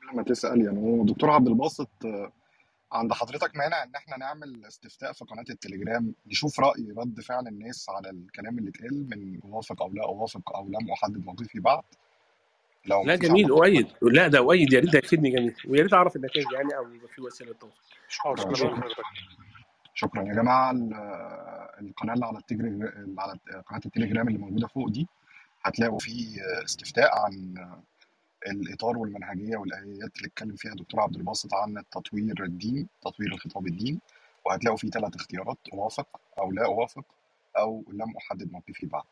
قبل 0.03 0.17
ما 0.17 0.23
تسأل 0.23 0.65
يعني 0.65 0.79
هو 0.79 1.05
دكتور 1.05 1.31
عبد 1.31 1.49
الباسط 1.49 1.89
آه، 2.05 2.33
عند 2.93 3.13
حضرتك 3.13 3.57
مانع 3.57 3.83
إن 3.83 3.95
إحنا 3.95 4.17
نعمل 4.17 4.65
استفتاء 4.67 5.13
في 5.13 5.25
قناة 5.25 5.45
التليجرام 5.51 6.15
نشوف 6.27 6.61
رأي 6.61 6.95
رد 6.99 7.21
فعل 7.21 7.47
الناس 7.49 7.87
على 7.91 8.11
الكلام 8.11 8.59
اللي 8.59 8.71
اتقال 8.71 9.09
من 9.11 9.41
اوافق 9.45 9.83
أو 9.83 9.93
لا 9.93 10.05
أوافق 10.05 10.57
أو 10.57 10.69
لم 10.69 10.91
أحدد 10.93 11.25
موقفي 11.25 11.61
بعد؟ 11.61 11.83
لو 12.87 13.05
لا 13.05 13.15
مفيش 13.17 13.29
جميل 13.29 13.51
أؤيد. 13.51 13.93
لا 14.03 14.29
ده 14.29 14.39
أؤيد. 14.39 14.73
يا 14.73 14.81
ريت 14.81 14.93
ده 14.93 14.99
يفيدني 14.99 15.31
جميل. 15.31 15.55
ويا 15.69 15.83
ريت 15.83 15.93
أعرف 15.93 16.17
النتائج 16.17 16.47
يعني 16.53 16.77
أو 16.77 16.95
يبقى 16.95 17.09
في 17.09 17.21
وسيلة 17.23 17.53
تواصل 17.53 17.77
حاضر. 18.19 18.55
شكرا 18.55 18.89
شكرا. 20.03 20.23
يا 20.29 20.35
جماعة 20.35 20.71
ال- 20.71 20.95
القناة 21.81 22.15
اللي 22.15 22.27
على 22.27 22.39
التليجرام 22.39 23.15
على 23.21 23.33
قناة 23.67 23.81
التليجرام 23.87 24.29
اللي 24.29 24.39
موجودة 24.39 24.67
فوق 24.67 24.89
دي 24.89 25.09
هتلاقوا 25.63 25.99
فيه 25.99 26.41
استفتاء 26.65 27.19
عن 27.19 27.55
الإطار 28.47 28.99
والمنهجية 28.99 29.57
والآيات 29.57 30.17
اللي 30.17 30.27
اتكلم 30.29 30.57
فيها 30.57 30.75
دكتور 30.75 31.01
عبد 31.01 31.17
الباسط 31.17 31.55
عن 31.55 31.79
التطوير 31.79 32.45
الدين 32.45 32.89
تطوير 33.03 33.33
الخطاب 33.33 33.67
الدين 33.67 34.01
وهتلاقوا 34.47 34.79
فيه 34.79 34.91
ثلاث 34.91 35.15
اختيارات 35.17 35.59
أوافق 35.73 36.21
أو 36.39 36.53
لا 36.53 36.65
أوافق 36.65 37.05
أو 37.59 37.85
لم 37.93 38.17
أحدد 38.17 38.53
موقفي 38.53 38.87
بعد 38.87 39.05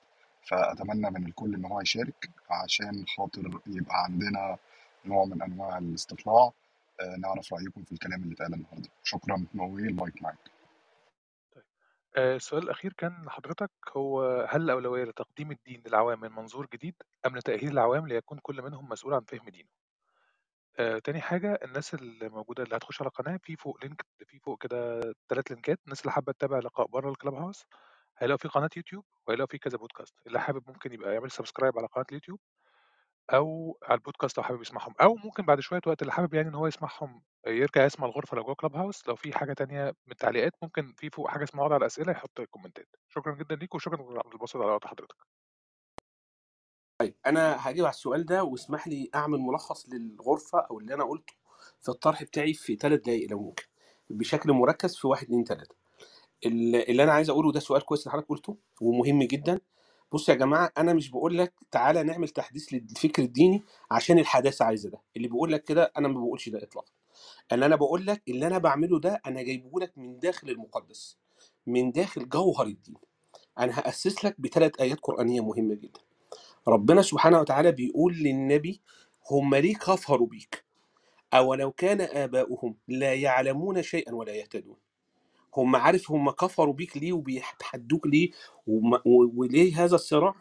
فأتمنى 0.42 1.10
من 1.10 1.26
الكل 1.26 1.54
إن 1.54 1.64
هو 1.64 1.80
يشارك 1.80 2.30
عشان 2.50 3.04
خاطر 3.16 3.60
يبقى 3.66 4.04
عندنا 4.04 4.56
نوع 5.06 5.24
من 5.24 5.42
أنواع 5.42 5.78
الاستطلاع 5.78 6.52
آه، 7.00 7.16
نعرف 7.16 7.54
رأيكم 7.54 7.82
في 7.82 7.92
الكلام 7.92 8.22
اللي 8.22 8.34
اتقال 8.34 8.54
النهاردة. 8.54 8.88
شكرا. 9.04 9.44
نوي 9.54 9.82
المايك 9.82 10.22
معاك. 10.22 10.36
آه، 12.16 12.36
السؤال 12.36 12.62
الأخير 12.62 12.92
كان 12.92 13.22
لحضرتك 13.26 13.70
هو 13.96 14.22
هل 14.50 14.62
الأولوية 14.62 15.04
لتقديم 15.04 15.50
الدين 15.50 15.82
للعوام 15.86 16.20
من 16.20 16.32
منظور 16.32 16.66
جديد 16.72 16.94
أم 17.26 17.36
لتأهيل 17.36 17.72
العوام 17.72 18.06
ليكون 18.08 18.38
كل 18.42 18.62
منهم 18.62 18.88
مسؤول 18.88 19.14
عن 19.14 19.24
فهم 19.24 19.48
دينه؟ 19.48 19.68
آه، 20.78 20.98
تاني 20.98 21.20
حاجة 21.20 21.58
الناس 21.64 21.94
اللي 21.94 22.28
موجودة 22.28 22.62
اللي 22.62 22.76
هتخش 22.76 23.02
على 23.02 23.08
القناة 23.08 23.36
في 23.42 23.56
فوق 23.56 23.78
link 23.84 24.06
في 24.26 24.38
فوق 24.38 24.62
كده 24.62 25.00
ثلاث 25.28 25.50
لينكات 25.50 25.78
الناس 25.84 26.00
اللي 26.00 26.12
حابة 26.12 26.32
تتابع 26.32 26.58
لقاء 26.58 26.86
بره 26.86 27.10
الكلاب 27.10 27.34
هاوس 27.34 27.64
هيلاقوا 28.18 28.38
في 28.38 28.48
قناة 28.48 28.70
يوتيوب 28.76 29.04
وهيلاقوا 29.26 29.48
في 29.50 29.58
كذا 29.58 29.78
بودكاست 29.78 30.14
اللي 30.26 30.40
حابب 30.40 30.62
ممكن 30.68 30.92
يبقى 30.92 31.14
يعمل 31.14 31.30
subscribe 31.30 31.78
على 31.78 31.86
قناة 31.86 32.06
اليوتيوب 32.10 32.40
أو 33.30 33.78
على 33.82 33.94
البودكاست 33.98 34.38
لو 34.38 34.44
حابب 34.44 34.60
يسمعهم 34.62 34.94
أو 35.02 35.14
ممكن 35.14 35.42
بعد 35.46 35.60
شوية 35.60 35.80
وقت 35.86 36.02
اللي 36.02 36.12
حابب 36.12 36.34
يعني 36.34 36.48
إن 36.48 36.54
هو 36.54 36.66
يسمعهم 36.66 37.22
يرجع 37.46 37.84
يسمع 37.84 38.06
الغرفة 38.06 38.36
لو 38.36 38.42
جوه 38.44 38.54
كلاب 38.54 38.76
هاوس 38.76 39.08
لو 39.08 39.16
في 39.16 39.32
حاجة 39.38 39.52
تانية 39.52 39.84
من 39.84 40.12
التعليقات 40.12 40.52
ممكن 40.62 40.94
في 40.96 41.10
فوق 41.10 41.30
حاجة 41.30 41.44
اسمها 41.44 41.64
وضع 41.64 41.76
الأسئلة 41.76 42.12
يحط 42.12 42.40
كومنتات 42.40 42.88
شكرا 43.08 43.34
جدا 43.34 43.54
ليك 43.56 43.74
وشكرا 43.74 44.18
عبد 44.18 44.32
الباسط 44.34 44.56
على 44.56 44.72
وقت 44.72 44.86
حضرتك. 44.86 45.16
طيب 47.00 47.14
أنا 47.26 47.70
هجيب 47.70 47.84
على 47.84 47.90
السؤال 47.94 48.26
ده 48.26 48.44
واسمح 48.44 48.88
لي 48.88 49.10
أعمل 49.14 49.38
ملخص 49.38 49.86
للغرفة 49.88 50.58
أو 50.70 50.80
اللي 50.80 50.94
أنا 50.94 51.04
قلته 51.04 51.32
في 51.80 51.88
الطرح 51.88 52.22
بتاعي 52.22 52.54
في 52.54 52.76
ثلاث 52.76 53.00
دقايق 53.00 53.30
لو 53.30 53.40
ممكن 53.42 53.64
بشكل 54.10 54.52
مركز 54.52 54.96
في 54.96 55.06
واحد 55.06 55.24
اتنين 55.24 55.44
تلاتة. 55.44 55.74
اللي 56.46 56.84
اللي 56.84 57.04
أنا 57.04 57.12
عايز 57.12 57.30
أقوله 57.30 57.52
ده 57.52 57.60
سؤال 57.60 57.86
كويس 57.86 58.00
اللي 58.02 58.12
حضرتك 58.12 58.28
قلته 58.28 58.58
ومهم 58.82 59.22
جدا. 59.24 59.60
بص 60.12 60.28
يا 60.28 60.34
جماعة 60.34 60.72
أنا 60.78 60.92
مش 60.92 61.10
بقول 61.10 61.38
لك 61.38 61.54
تعالى 61.70 62.02
نعمل 62.02 62.28
تحديث 62.28 62.68
للفكر 62.74 63.22
الديني 63.22 63.62
عشان 63.90 64.18
الحداثة 64.18 64.64
عايزة 64.64 64.90
ده 64.90 65.02
اللي 65.16 65.28
بيقول 65.28 65.52
لك 65.52 65.64
كده 65.64 65.92
أنا 65.98 66.08
ما 66.08 66.20
بقولش 66.20 66.48
ده 66.48 66.62
إطلاقا. 66.62 66.92
اللي 67.52 67.66
أنا 67.66 67.76
بقول 67.76 68.06
لك 68.06 68.22
اللي 68.28 68.46
أنا 68.46 68.58
بعمله 68.58 69.00
ده 69.00 69.22
أنا 69.26 69.42
جايبه 69.42 69.80
لك 69.80 69.98
من 69.98 70.18
داخل 70.18 70.50
المقدس 70.50 71.18
من 71.66 71.92
داخل 71.92 72.28
جوهر 72.28 72.66
الدين. 72.66 72.96
أنا 73.58 73.80
هأسس 73.80 74.24
لك 74.24 74.40
بثلاث 74.40 74.80
آيات 74.80 75.00
قرآنية 75.00 75.40
مهمة 75.40 75.74
جدا. 75.74 76.00
ربنا 76.68 77.02
سبحانه 77.02 77.40
وتعالى 77.40 77.72
بيقول 77.72 78.14
للنبي 78.14 78.82
هم 79.30 79.54
ليه 79.54 79.74
كفروا 79.74 80.26
بيك؟ 80.26 80.64
أولو 81.34 81.72
كان 81.72 82.00
آباؤهم 82.00 82.76
لا 82.88 83.14
يعلمون 83.14 83.82
شيئا 83.82 84.14
ولا 84.14 84.32
يهتدون. 84.34 84.76
هم 85.56 85.76
عارف 85.76 86.10
هم 86.10 86.30
كفروا 86.30 86.74
بيك 86.74 86.96
ليه 86.96 87.12
وبيتحدوك 87.12 88.06
ليه 88.06 88.30
وليه 89.36 89.84
هذا 89.84 89.94
الصراع؟ 89.94 90.34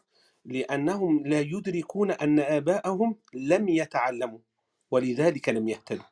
لأنهم 0.45 1.27
لا 1.27 1.39
يدركون 1.39 2.11
أن 2.11 2.39
آباءهم 2.39 3.15
لم 3.33 3.69
يتعلموا 3.69 4.39
ولذلك 4.91 5.49
لم 5.49 5.67
يهتدوا. 5.69 6.03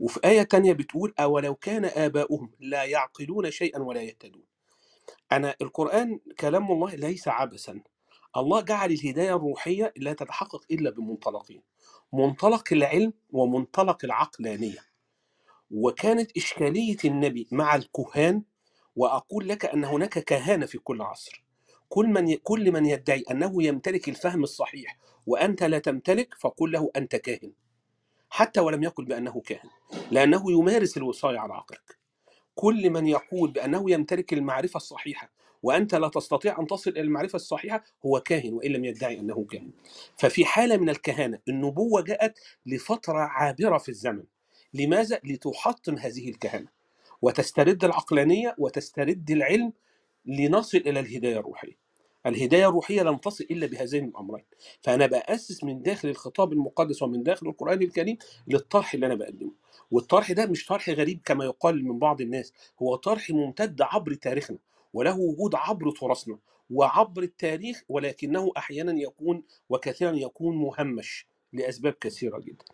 وفي 0.00 0.20
آية 0.24 0.42
تانية 0.42 0.72
بتقول 0.72 1.14
أولو 1.20 1.54
كان 1.54 1.84
آباؤهم 1.84 2.50
لا 2.60 2.84
يعقلون 2.84 3.50
شيئا 3.50 3.80
ولا 3.80 4.02
يهتدون. 4.02 4.44
أنا 5.32 5.54
القرآن 5.62 6.20
كلام 6.40 6.72
الله 6.72 6.94
ليس 6.94 7.28
عبثا. 7.28 7.80
الله 8.36 8.60
جعل 8.60 8.92
الهداية 8.92 9.36
الروحية 9.36 9.92
لا 9.96 10.12
تتحقق 10.12 10.64
إلا 10.70 10.90
بمنطلقين 10.90 11.62
منطلق 12.12 12.64
العلم 12.72 13.12
ومنطلق 13.30 14.04
العقلانية. 14.04 14.91
وكانت 15.72 16.36
إشكالية 16.36 16.96
النبي 17.04 17.48
مع 17.52 17.74
الكهان 17.76 18.42
وأقول 18.96 19.48
لك 19.48 19.64
أن 19.66 19.84
هناك 19.84 20.18
كهانة 20.18 20.66
في 20.66 20.78
كل 20.78 21.02
عصر. 21.02 21.44
كل 21.88 22.06
من. 22.06 22.36
كل 22.36 22.72
من 22.72 22.86
يدعي 22.86 23.24
أنه 23.30 23.62
يمتلك 23.62 24.08
الفهم 24.08 24.42
الصحيح 24.42 24.98
وأنت 25.26 25.62
لا 25.62 25.78
تمتلك 25.78 26.34
فقل 26.40 26.72
له 26.72 26.90
أنت 26.96 27.16
كاهن. 27.16 27.52
حتى 28.30 28.60
ولم 28.60 28.82
يقل 28.82 29.04
بأنه 29.04 29.40
كاهن 29.40 29.70
لأنه 30.10 30.52
يمارس 30.52 30.96
الوصاية 30.96 31.38
على 31.38 31.52
عقلك. 31.54 31.98
كل 32.54 32.90
من 32.90 33.06
يقول 33.06 33.50
بأنه 33.50 33.90
يمتلك 33.90 34.32
المعرفة 34.32 34.76
الصحيحة 34.76 35.32
وأنت 35.62 35.94
لا 35.94 36.08
تستطيع 36.08 36.60
أن 36.60 36.66
تصل 36.66 36.90
إلى 36.90 37.00
المعرفة 37.00 37.36
الصحيحة 37.36 37.84
هو 38.06 38.20
كاهن 38.20 38.52
وإن 38.52 38.72
لم 38.72 38.84
يدعي 38.84 39.20
أنه 39.20 39.44
كاهن. 39.50 39.70
ففي 40.18 40.44
حالة 40.44 40.76
من 40.76 40.88
الكهانة 40.90 41.38
النبوة 41.48 42.02
جاءت 42.02 42.38
لفترة 42.66 43.18
عابرة 43.18 43.78
في 43.78 43.88
الزمن. 43.88 44.24
لماذا؟ 44.74 45.20
لتحطم 45.24 45.96
هذه 45.98 46.28
الكهانة 46.28 46.68
وتسترد 47.22 47.84
العقلانية 47.84 48.54
وتسترد 48.58 49.30
العلم 49.30 49.72
لنصل 50.26 50.78
إلى 50.78 51.00
الهداية 51.00 51.38
الروحية. 51.38 51.76
الهداية 52.26 52.68
الروحية 52.68 53.02
لن 53.02 53.20
تصل 53.20 53.44
إلا 53.50 53.66
بهذين 53.66 54.04
الأمرين. 54.04 54.44
فأنا 54.82 55.06
بأسس 55.06 55.64
من 55.64 55.82
داخل 55.82 56.08
الخطاب 56.08 56.52
المقدس 56.52 57.02
ومن 57.02 57.22
داخل 57.22 57.46
القرآن 57.48 57.82
الكريم 57.82 58.16
للطرح 58.48 58.94
اللي 58.94 59.06
أنا 59.06 59.14
بقدمه. 59.14 59.52
والطرح 59.90 60.32
ده 60.32 60.46
مش 60.46 60.66
طرح 60.66 60.90
غريب 60.90 61.20
كما 61.24 61.44
يقال 61.44 61.84
من 61.84 61.98
بعض 61.98 62.20
الناس. 62.20 62.52
هو 62.82 62.94
طرح 62.96 63.30
ممتد 63.30 63.82
عبر 63.82 64.14
تاريخنا 64.14 64.58
وله 64.94 65.18
وجود 65.20 65.54
عبر 65.54 65.90
تراثنا 65.90 66.38
وعبر 66.70 67.22
التاريخ 67.22 67.82
ولكنه 67.88 68.52
أحيانا 68.56 68.92
يكون 69.00 69.42
وكثيرا 69.68 70.12
يكون 70.12 70.56
مهمش 70.56 71.26
لأسباب 71.52 71.92
كثيرة 71.92 72.38
جدا. 72.38 72.64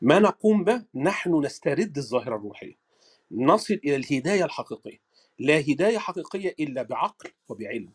ما 0.00 0.18
نقوم 0.18 0.64
به؟ 0.64 0.84
نحن 0.94 1.44
نسترد 1.44 1.98
الظاهرة 1.98 2.36
الروحية 2.36 2.78
نصل 3.30 3.74
إلى 3.74 3.96
الهداية 3.96 4.44
الحقيقية. 4.44 4.98
لا 5.38 5.60
هداية 5.60 5.98
حقيقية 5.98 6.54
إلا 6.60 6.82
بعقل 6.82 7.30
وبعلم. 7.48 7.92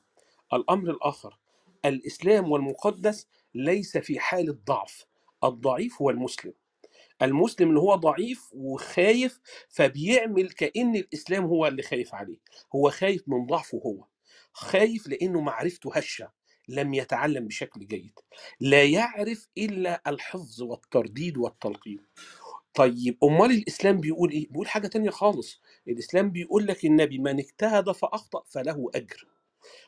الأمر 0.53 0.89
الآخر 0.91 1.37
الإسلام 1.85 2.51
والمقدس 2.51 3.27
ليس 3.55 3.97
في 3.97 4.19
حالة 4.19 4.57
ضعف 4.67 5.05
الضعيف 5.43 6.01
هو 6.01 6.09
المسلم. 6.09 6.53
المسلم 7.21 7.69
اللي 7.69 7.79
هو 7.79 7.95
ضعيف 7.95 8.49
وخايف 8.53 9.39
فبيعمل 9.69 10.49
كأن 10.49 10.95
الإسلام 10.95 11.45
هو 11.45 11.67
اللي 11.67 11.81
خايف 11.83 12.15
عليه. 12.15 12.37
هو 12.75 12.89
خايف 12.89 13.23
من 13.27 13.45
ضعفه 13.45 13.77
هو. 13.77 14.05
خايف 14.53 15.07
لأنه 15.07 15.41
معرفته 15.41 15.91
هشة. 15.93 16.31
لم 16.69 16.93
يتعلم 16.93 17.47
بشكل 17.47 17.87
جيد. 17.87 18.19
لا 18.59 18.83
يعرف 18.83 19.47
إلا 19.57 20.01
الحفظ 20.07 20.61
والترديد 20.61 21.37
والتلقين 21.37 21.99
طيب 22.73 23.17
أمال 23.23 23.51
الإسلام 23.51 23.97
بيقول 24.01 24.31
إيه؟ 24.31 24.47
بيقول 24.49 24.67
حاجة 24.67 24.87
تانية 24.87 25.09
خالص. 25.09 25.61
الإسلام 25.87 26.31
بيقول 26.31 26.67
لك 26.67 26.85
النبي 26.85 27.17
من 27.19 27.39
اجتهد 27.39 27.91
فأخطأ 27.91 28.43
فله 28.49 28.91
أجر 28.95 29.27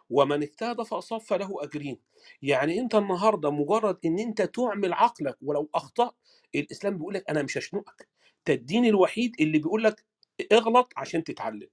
ومن 0.10 0.44
اجتهد 0.44 0.82
فأصاب 0.84 1.22
فله 1.22 1.64
أجرين. 1.64 2.00
يعني 2.42 2.80
أنت 2.80 2.96
النهاردة 2.96 3.52
مجرد 3.52 4.00
إن 4.06 4.20
أنت 4.20 4.42
تعمل 4.42 4.94
عقلك 4.94 5.38
ولو 5.42 5.70
أخطأ 5.76 6.12
الإسلام 6.56 6.98
بيقول 6.98 7.14
لك 7.14 7.30
أنا 7.30 7.44
مش 7.44 7.58
هشنقك. 7.58 8.10
ده 8.48 8.54
الدين 8.54 8.86
الوحيد 8.86 9.36
اللي 9.40 9.60
بيقول 9.60 9.84
لك 9.84 10.06
اغلط 10.52 10.94
عشان 10.98 11.24
تتعلم. 11.24 11.70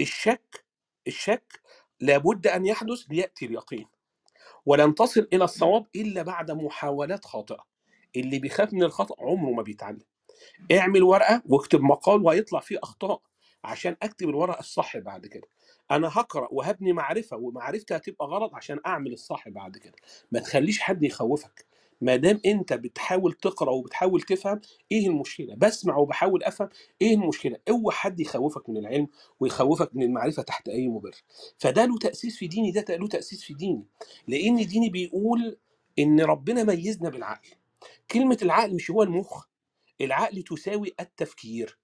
الشك 0.00 0.64
الشك 1.06 1.60
لابد 2.00 2.46
أن 2.46 2.66
يحدث 2.66 3.00
ليأتي 3.10 3.46
اليقين. 3.46 3.86
ولن 4.66 4.94
تصل 4.94 5.28
إلى 5.32 5.44
الصواب 5.44 5.86
إلا 5.96 6.22
بعد 6.22 6.50
محاولات 6.50 7.24
خاطئة. 7.24 7.64
اللي 8.16 8.38
بيخاف 8.38 8.72
من 8.72 8.82
الخطأ 8.82 9.14
عمره 9.18 9.50
ما 9.50 9.62
بيتعلم. 9.62 10.02
اعمل 10.72 11.02
ورقة 11.02 11.42
واكتب 11.46 11.80
مقال 11.80 12.22
وهيطلع 12.22 12.60
فيه 12.60 12.78
أخطاء 12.82 13.22
عشان 13.64 13.96
أكتب 14.02 14.28
الورقة 14.28 14.60
الصح 14.60 14.98
بعد 14.98 15.26
كده. 15.26 15.48
أنا 15.90 16.08
هقرأ 16.08 16.48
وهبني 16.52 16.92
معرفة 16.92 17.36
ومعرفتي 17.36 17.96
هتبقى 17.96 18.26
غلط 18.26 18.54
عشان 18.54 18.80
أعمل 18.86 19.12
الصح 19.12 19.48
بعد 19.48 19.76
كده. 19.76 19.94
ما 20.32 20.40
تخليش 20.40 20.80
حد 20.80 21.02
يخوفك. 21.02 21.66
ما 22.00 22.16
دام 22.16 22.40
انت 22.46 22.72
بتحاول 22.72 23.32
تقرأ 23.32 23.70
وبتحاول 23.70 24.22
تفهم 24.22 24.60
إيه 24.92 25.06
المشكلة؟ 25.08 25.54
بسمع 25.54 25.96
وبحاول 25.96 26.42
افهم 26.44 26.68
إيه 27.02 27.14
المشكلة؟ 27.14 27.56
اوعى 27.70 27.96
حد 27.96 28.20
يخوفك 28.20 28.68
من 28.68 28.76
العلم 28.76 29.08
ويخوفك 29.40 29.90
من 29.96 30.02
المعرفة 30.02 30.42
تحت 30.42 30.68
أي 30.68 30.88
مبرر. 30.88 31.16
فده 31.58 31.84
له 31.84 31.98
تأسيس 31.98 32.36
في 32.36 32.46
ديني 32.46 32.70
ده 32.70 32.96
له 32.96 33.08
تأسيس 33.08 33.42
في 33.44 33.54
ديني. 33.54 33.84
لأن 34.28 34.66
ديني 34.66 34.88
بيقول 34.88 35.56
إن 35.98 36.20
ربنا 36.20 36.64
ميزنا 36.64 37.08
بالعقل. 37.10 37.48
كلمة 38.10 38.38
العقل 38.42 38.74
مش 38.74 38.90
هو 38.90 39.02
المخ 39.02 39.44
العقل 40.00 40.42
تساوي 40.42 40.94
التفكير. 41.00 41.78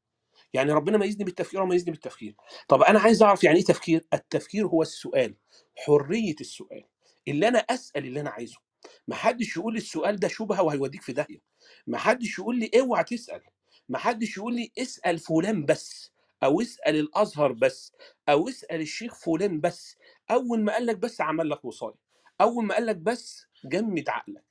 يعني 0.52 0.72
ربنا 0.72 0.98
ميزني 0.98 1.24
بالتفكير 1.24 1.62
وميزني 1.62 1.90
بالتفكير. 1.90 2.36
طب 2.68 2.82
أنا 2.82 3.00
عايز 3.00 3.22
أعرف 3.22 3.44
يعني 3.44 3.58
إيه 3.58 3.64
تفكير؟ 3.64 4.06
التفكير 4.14 4.66
هو 4.66 4.82
السؤال 4.82 5.34
حرية 5.76 6.34
السؤال. 6.40 6.84
اللي 7.28 7.48
أنا 7.48 7.58
أسأل 7.58 8.06
اللي 8.06 8.20
أنا 8.20 8.30
عايزه. 8.30 8.65
ما 9.08 9.16
حدش 9.16 9.56
يقول 9.56 9.72
لي 9.74 9.78
السؤال 9.78 10.16
ده 10.16 10.28
شبهة 10.28 10.62
وهيوديك 10.62 11.02
في 11.02 11.12
داهية. 11.12 11.42
ما 11.86 11.98
حدش 11.98 12.38
يقول 12.38 12.58
لي 12.60 12.70
اوعى 12.80 13.04
تسأل. 13.04 13.42
ما 13.88 13.98
حدش 13.98 14.36
يقول 14.36 14.56
لي 14.56 14.72
اسأل 14.78 15.18
فلان 15.18 15.64
بس 15.66 16.12
أو 16.44 16.60
اسأل 16.60 16.96
الأزهر 16.96 17.52
بس 17.52 17.92
أو 18.28 18.48
اسأل 18.48 18.80
الشيخ 18.80 19.14
فلان 19.16 19.60
بس. 19.60 19.96
أول 20.30 20.60
ما 20.64 20.72
قال 20.74 20.86
لك 20.86 20.96
بس 20.98 21.20
عمل 21.20 21.50
لك 21.50 21.64
وصايه 21.64 21.94
أول 22.40 22.64
ما 22.64 22.74
قال 22.74 22.86
لك 22.86 22.96
بس 22.96 23.46
جمد 23.64 24.08
عقلك. 24.08 24.44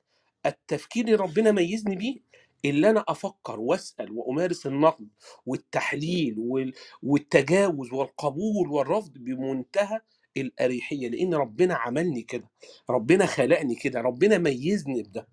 التفكير 0.46 1.06
اللي 1.06 1.16
ربنا 1.16 1.52
ميزني 1.52 1.96
بيه 1.96 2.20
اللي 2.66 2.90
أنا 2.90 3.06
أفكر 3.08 3.60
وأسأل 3.60 4.12
وأمارس 4.12 4.68
النقد 4.68 5.10
والتحليل 5.46 6.36
وال- 6.40 6.74
والتجاوز 7.04 7.94
والقبول 7.94 8.68
والرفض 8.70 9.14
بمنتهى 9.14 10.02
الأريحية 10.38 11.08
لإن 11.10 11.34
ربنا 11.34 11.74
عملني 11.76 12.22
كده 12.22 12.50
ربنا 12.90 13.26
خلقني 13.26 13.76
كده 13.76 14.02
ربنا 14.02 14.38
ميزني 14.38 15.04
بده. 15.04 15.28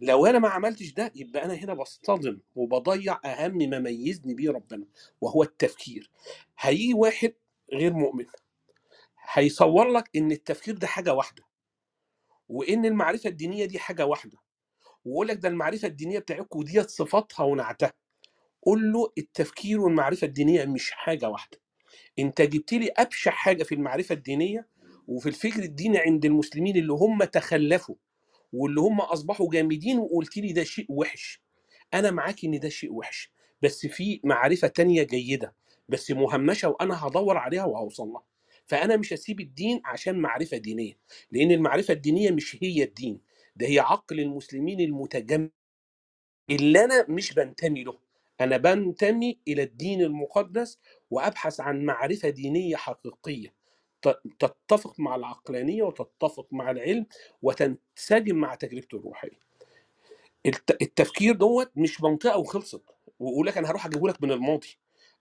لو 0.00 0.26
أنا 0.26 0.38
ما 0.38 0.48
عملتش 0.48 0.92
ده 0.92 1.12
يبقى 1.14 1.44
أنا 1.44 1.54
هنا 1.54 1.74
بصطدم 1.74 2.40
وبضيع 2.54 3.20
أهم 3.24 3.58
ما 3.58 3.78
ميزني 3.78 4.34
بيه 4.34 4.50
ربنا 4.50 4.86
وهو 5.20 5.42
التفكير. 5.42 6.10
هيجي 6.58 6.94
واحد 6.94 7.34
غير 7.72 7.92
مؤمن 7.92 8.26
هيصور 9.32 9.88
لك 9.88 10.10
إن 10.16 10.32
التفكير 10.32 10.76
ده 10.78 10.86
حاجة 10.86 11.14
واحدة 11.14 11.42
وإن 12.48 12.84
المعرفة 12.86 13.30
الدينية 13.30 13.64
دي 13.64 13.78
حاجة 13.78 14.06
واحدة 14.06 14.38
ويقول 15.04 15.28
لك 15.28 15.36
ده 15.36 15.48
المعرفة 15.48 15.88
الدينية 15.88 16.18
بتاعتكم 16.18 16.62
ديت 16.62 16.90
صفاتها 16.90 17.44
ونعتها. 17.44 17.92
قول 18.62 18.92
له 18.92 19.12
التفكير 19.18 19.80
والمعرفة 19.80 20.26
الدينية 20.26 20.64
مش 20.64 20.90
حاجة 20.90 21.28
واحدة. 21.28 21.58
أنت 22.18 22.42
جبت 22.42 22.72
لي 22.72 22.88
أبشع 22.96 23.30
حاجة 23.30 23.62
في 23.62 23.74
المعرفة 23.74 24.14
الدينية 24.14 24.68
وفي 25.08 25.28
الفكر 25.28 25.62
الديني 25.62 25.98
عند 25.98 26.24
المسلمين 26.24 26.76
اللي 26.76 26.92
هم 26.92 27.24
تخلفوا 27.24 27.94
واللي 28.52 28.80
هم 28.80 29.00
أصبحوا 29.00 29.50
جامدين 29.52 29.98
وقلت 29.98 30.36
لي 30.36 30.52
ده 30.52 30.64
شيء 30.64 30.86
وحش. 30.88 31.42
أنا 31.94 32.10
معاك 32.10 32.44
إن 32.44 32.60
ده 32.60 32.68
شيء 32.68 32.92
وحش 32.92 33.32
بس 33.62 33.86
في 33.86 34.20
معرفة 34.24 34.68
تانية 34.68 35.02
جيدة 35.02 35.54
بس 35.88 36.10
مهمشة 36.10 36.68
وأنا 36.68 37.06
هدور 37.06 37.36
عليها 37.36 37.64
وهوصل 37.64 38.08
لها. 38.08 38.24
فأنا 38.66 38.96
مش 38.96 39.12
هسيب 39.12 39.40
الدين 39.40 39.80
عشان 39.84 40.18
معرفة 40.18 40.56
دينية 40.56 40.98
لأن 41.32 41.50
المعرفة 41.50 41.94
الدينية 41.94 42.30
مش 42.30 42.58
هي 42.62 42.82
الدين 42.84 43.20
ده 43.56 43.66
هي 43.66 43.78
عقل 43.80 44.20
المسلمين 44.20 44.80
المتجمد 44.80 45.50
اللي 46.50 46.84
أنا 46.84 47.06
مش 47.08 47.34
بنتمي 47.34 47.84
له. 47.84 47.98
أنا 48.40 48.56
بنتمي 48.56 49.38
إلى 49.48 49.62
الدين 49.62 50.02
المقدس 50.02 50.78
وأبحث 51.10 51.60
عن 51.60 51.84
معرفة 51.84 52.28
دينية 52.28 52.76
حقيقية. 52.76 53.54
ت- 54.02 54.20
تتفق 54.38 55.00
مع 55.00 55.14
العقلانية 55.16 55.82
وتتفق 55.82 56.46
مع 56.52 56.70
العلم 56.70 57.06
وتنسجم 57.42 58.36
مع 58.36 58.54
تجربته 58.54 58.96
الروحية. 58.96 59.38
الت- 60.46 60.82
التفكير 60.82 61.34
دوت 61.34 61.70
مش 61.76 62.02
منطقه 62.02 62.38
وخلصت 62.38 62.82
ويقول 63.18 63.46
لك 63.46 63.58
أنا 63.58 63.70
هروح 63.70 63.86
أجيبه 63.86 64.08
لك 64.08 64.22
من 64.22 64.32
الماضي 64.32 64.68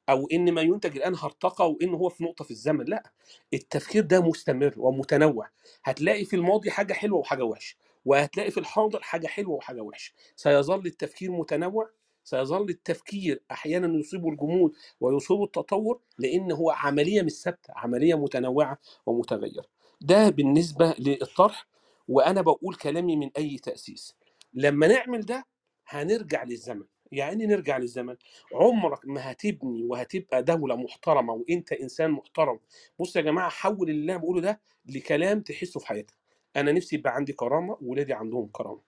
أو 0.10 0.28
إن 0.34 0.51
ما 0.51 0.62
ينتج 0.62 0.97
الآن 0.97 1.15
هرطقه 1.15 1.65
وإن 1.65 1.89
هو 1.89 2.10
في 2.10 2.23
نقطة 2.23 2.45
في 2.45 2.51
الزمن. 2.51 2.86
لأ 2.86 3.12
التفكير 3.54 4.04
ده 4.04 4.21
مستمر 4.21 4.73
ومتنوع. 4.78 5.49
هتلاقي 5.84 6.25
في 6.25 6.36
الماضي 6.36 6.71
حاجة 6.71 6.93
حلوة 6.93 7.19
وحاجة 7.19 7.43
وحشة 7.43 7.75
وهتلاقي 8.06 8.51
في 8.51 8.60
الحاضر 8.60 9.01
حاجة 9.01 9.28
حلوة 9.28 9.56
وحاجة 9.56 9.82
وحشة. 9.82 10.13
سيظل 10.36 10.86
التفكير 10.86 11.32
متنوع 11.32 11.89
سيظل 12.25 12.69
التفكير 12.69 13.43
أحيانا 13.51 13.99
يصيبه 13.99 14.29
الجمود 14.29 14.73
ويصيبه 15.01 15.45
التطور 15.45 16.01
لأن 16.19 16.53
هو 16.53 16.71
عملية 16.71 17.23
مش 17.23 17.31
ثابتة 17.33 17.73
عملية 17.77 18.15
متنوعة 18.15 18.79
ومتغيرة. 19.07 19.65
ده 20.01 20.29
بالنسبة 20.29 20.95
للطرح 20.99 21.67
وأنا 22.07 22.41
بقول 22.41 22.75
كلامي 22.75 23.17
من 23.17 23.31
أي 23.38 23.57
تأسيس. 23.57 24.15
لما 24.55 24.88
نعمل 24.88 25.21
ده 25.21 25.45
هنرجع 25.88 26.43
للزمن. 26.43 26.85
يعني 27.13 27.47
نرجع 27.47 27.77
للزمن؟ 27.77 28.17
عمرك 28.53 28.99
ما 29.07 29.31
هتبني 29.31 29.83
وهتبقى 29.85 30.43
دولة 30.43 30.77
محترمة 30.77 31.33
وأنت 31.33 31.73
إنسان 31.73 32.11
محترم. 32.11 32.59
بص 32.99 33.15
يا 33.17 33.21
جماعة 33.21 33.49
حول 33.49 33.89
اللي 33.89 34.13
أنا 34.13 34.21
بقوله 34.21 34.41
ده 34.41 34.61
لكلام 34.85 35.41
تحسه 35.41 35.79
في 35.79 35.88
حياتك. 35.88 36.15
أنا 36.57 36.71
نفسي 36.71 36.95
يبقى 36.95 37.15
عندي 37.15 37.33
كرامة 37.33 37.77
وولادي 37.81 38.13
عندهم 38.13 38.49
كرامة. 38.53 38.81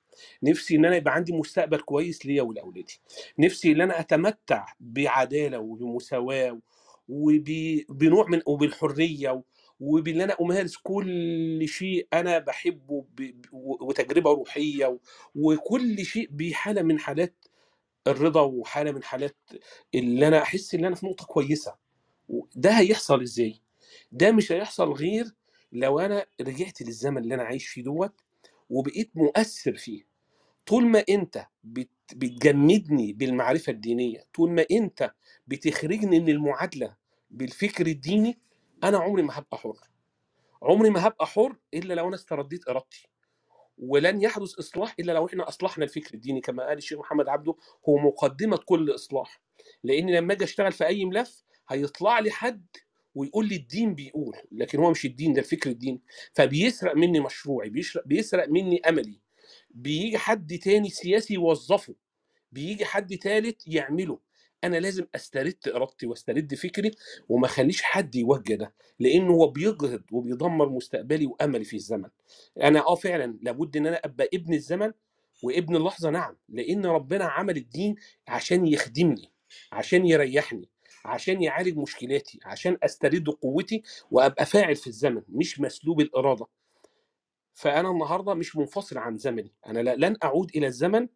نفسي 0.44 0.76
إن 0.76 0.86
أنا 0.86 0.96
يبقى 0.96 1.14
عندي 1.16 1.34
مستقبل 1.34 1.80
كويس 1.82 2.26
ليا 2.26 2.42
ولأولادي. 2.42 3.02
نفسي 3.40 3.72
إن 3.72 3.82
أنا 3.82 4.00
أتمتع 4.00 4.66
بعدالة 4.80 5.60
وبمساواة 5.60 6.60
وبنوع 7.10 8.28
من 8.30 8.42
وبالحرية 8.48 9.30
و- 9.32 9.44
وبإن 9.80 10.22
أنا 10.22 10.36
أمارس 10.42 10.78
كل 10.78 11.66
شيء 11.68 12.08
أنا 12.14 12.40
بحبه 12.40 13.06
وتجربة 13.54 14.32
روحية 14.32 15.00
وكل 15.36 16.06
شيء 16.06 16.28
بحالة 16.32 16.82
من 16.82 17.00
حالات 17.00 17.36
الرضا 18.08 18.42
وحالة 18.42 18.92
من 18.92 19.04
حالات 19.04 19.38
اللي 19.96 20.28
أنا 20.28 20.42
أحس 20.42 20.76
إن 20.76 20.86
أنا 20.86 20.96
في 20.96 21.06
نقطة 21.06 21.26
كويسة. 21.26 21.76
ده 22.56 22.72
هيحصل 22.72 23.22
إزاي؟ 23.22 23.62
ده 24.12 24.32
مش 24.32 24.52
هيحصل 24.52 24.92
غير 24.92 25.26
لو 25.72 26.00
أنا 26.00 26.26
رجعت 26.42 26.82
للزمن 26.82 27.18
اللي 27.18 27.36
أنا 27.36 27.44
عايش 27.44 27.68
فيه 27.68 27.84
دوت 27.84 28.22
وبقيت 28.70 29.12
مؤثر 29.16 29.76
فيه. 29.78 30.08
طول 30.66 30.86
ما 30.86 31.04
أنت 31.10 31.46
بت- 31.64 31.90
بتجمدني 32.16 33.14
بالمعرفة 33.14 33.72
الدينية 33.72 34.24
طول 34.34 34.52
ما 34.52 34.66
أنت 34.72 35.14
بتخرجني 35.48 36.20
من 36.20 36.30
المعادلة 36.30 36.96
بالفكر 37.32 37.88
الديني 37.88 38.40
أنا 38.84 38.98
عمري 38.98 39.22
ما 39.24 39.40
هبقى 39.40 39.58
حر. 39.58 39.78
عمري 40.64 40.90
ما 40.90 41.08
هبقى 41.08 41.26
حر 41.28 41.56
إلا 41.74 41.94
لو 41.94 42.08
أنا 42.08 42.16
استرديت 42.16 42.68
إرادتي. 42.70 43.08
ولن 43.78 44.22
يحدث 44.22 44.54
إصلاح 44.60 44.96
إلا 45.00 45.12
لو 45.12 45.26
إحنا 45.26 45.48
أصلحنا 45.48 45.84
الفكر 45.84 46.14
الديني 46.14 46.42
كما 46.42 46.66
قال 46.68 46.78
الشيخ 46.78 47.00
محمد 47.00 47.28
عبده 47.28 47.56
هو 47.90 47.98
مقدمة 47.98 48.58
كل 48.58 48.96
إصلاح. 48.96 49.42
لأن 49.84 50.10
لما 50.10 50.34
أجي 50.34 50.44
أشتغل 50.44 50.72
في 50.72 50.86
أي 50.88 51.06
ملف 51.06 51.44
هيطلع 51.70 52.20
لي 52.20 52.32
حد 52.32 52.66
ويقول 53.18 53.48
لي 53.50 53.56
الدين 53.56 53.96
بيقول 53.96 54.38
لكن 54.52 54.78
هو 54.80 54.92
مش 54.92 55.06
الدين 55.06 55.34
ده 55.34 55.40
الفكر 55.42 55.70
الديني 55.70 56.02
فبيسرق 56.34 56.96
مني 56.96 57.20
مشروعي 57.20 57.70
بيسرق, 57.70 58.04
بيسرق 58.08 58.50
مني 58.50 58.80
أملي. 58.90 59.20
بيجي 59.72 60.18
حد 60.18 60.58
تاني 60.58 60.90
سياسي 60.90 61.34
يوظفه 61.34 61.96
بيجي 62.52 62.86
حد 62.86 63.18
تالت 63.18 63.68
يعمله. 63.68 64.20
أنا 64.64 64.78
لازم 64.80 65.06
أسترد 65.16 65.56
إرادتي 65.76 66.08
واسترد 66.08 66.56
فكري 66.56 66.92
وما 67.30 67.46
أخليش 67.46 67.82
حد 67.82 68.16
يوجه 68.16 68.54
ده 68.56 68.74
لأنه 69.00 69.34
هو 69.34 69.48
بيجهض 69.48 70.04
وبيدمر 70.12 70.70
مستقبلي 70.70 71.26
وأملي 71.26 71.64
في 71.64 71.76
الزمن. 71.76 72.10
أنا 72.64 72.80
آه 72.88 72.96
فعلا 72.96 73.38
لابد 73.42 73.78
إن 73.78 73.88
أنا 73.88 74.02
أبقى 74.06 74.30
ابن 74.34 74.54
الزمن 74.54 74.92
وابن 75.44 75.76
اللحظة 75.76 76.10
نعم 76.10 76.38
لأن 76.50 76.86
ربنا 76.86 77.26
عمل 77.26 77.58
الدين 77.58 77.96
عشان 78.28 78.68
يخدمني 78.68 79.32
عشان 79.72 80.06
يريحني. 80.06 80.70
عشان 81.08 81.42
يعالج 81.44 81.78
مشكلاتي 81.78 82.40
عشان 82.46 82.78
أسترد 82.84 83.30
قوتي 83.30 83.84
وأبقى 84.12 84.46
فاعل 84.46 84.76
في 84.76 84.88
الزمن 84.88 85.22
مش 85.30 85.60
مسلوب 85.60 86.02
الإرادة. 86.02 86.46
فأنا 87.54 87.92
النهارده 87.92 88.34
مش 88.34 88.56
منفصل 88.56 88.98
عن 88.98 89.18
زمني 89.18 89.52
أنا 89.68 89.80
لن 89.96 90.16
أعود 90.24 90.52
إلى 90.56 90.68
الزمن 90.68 91.08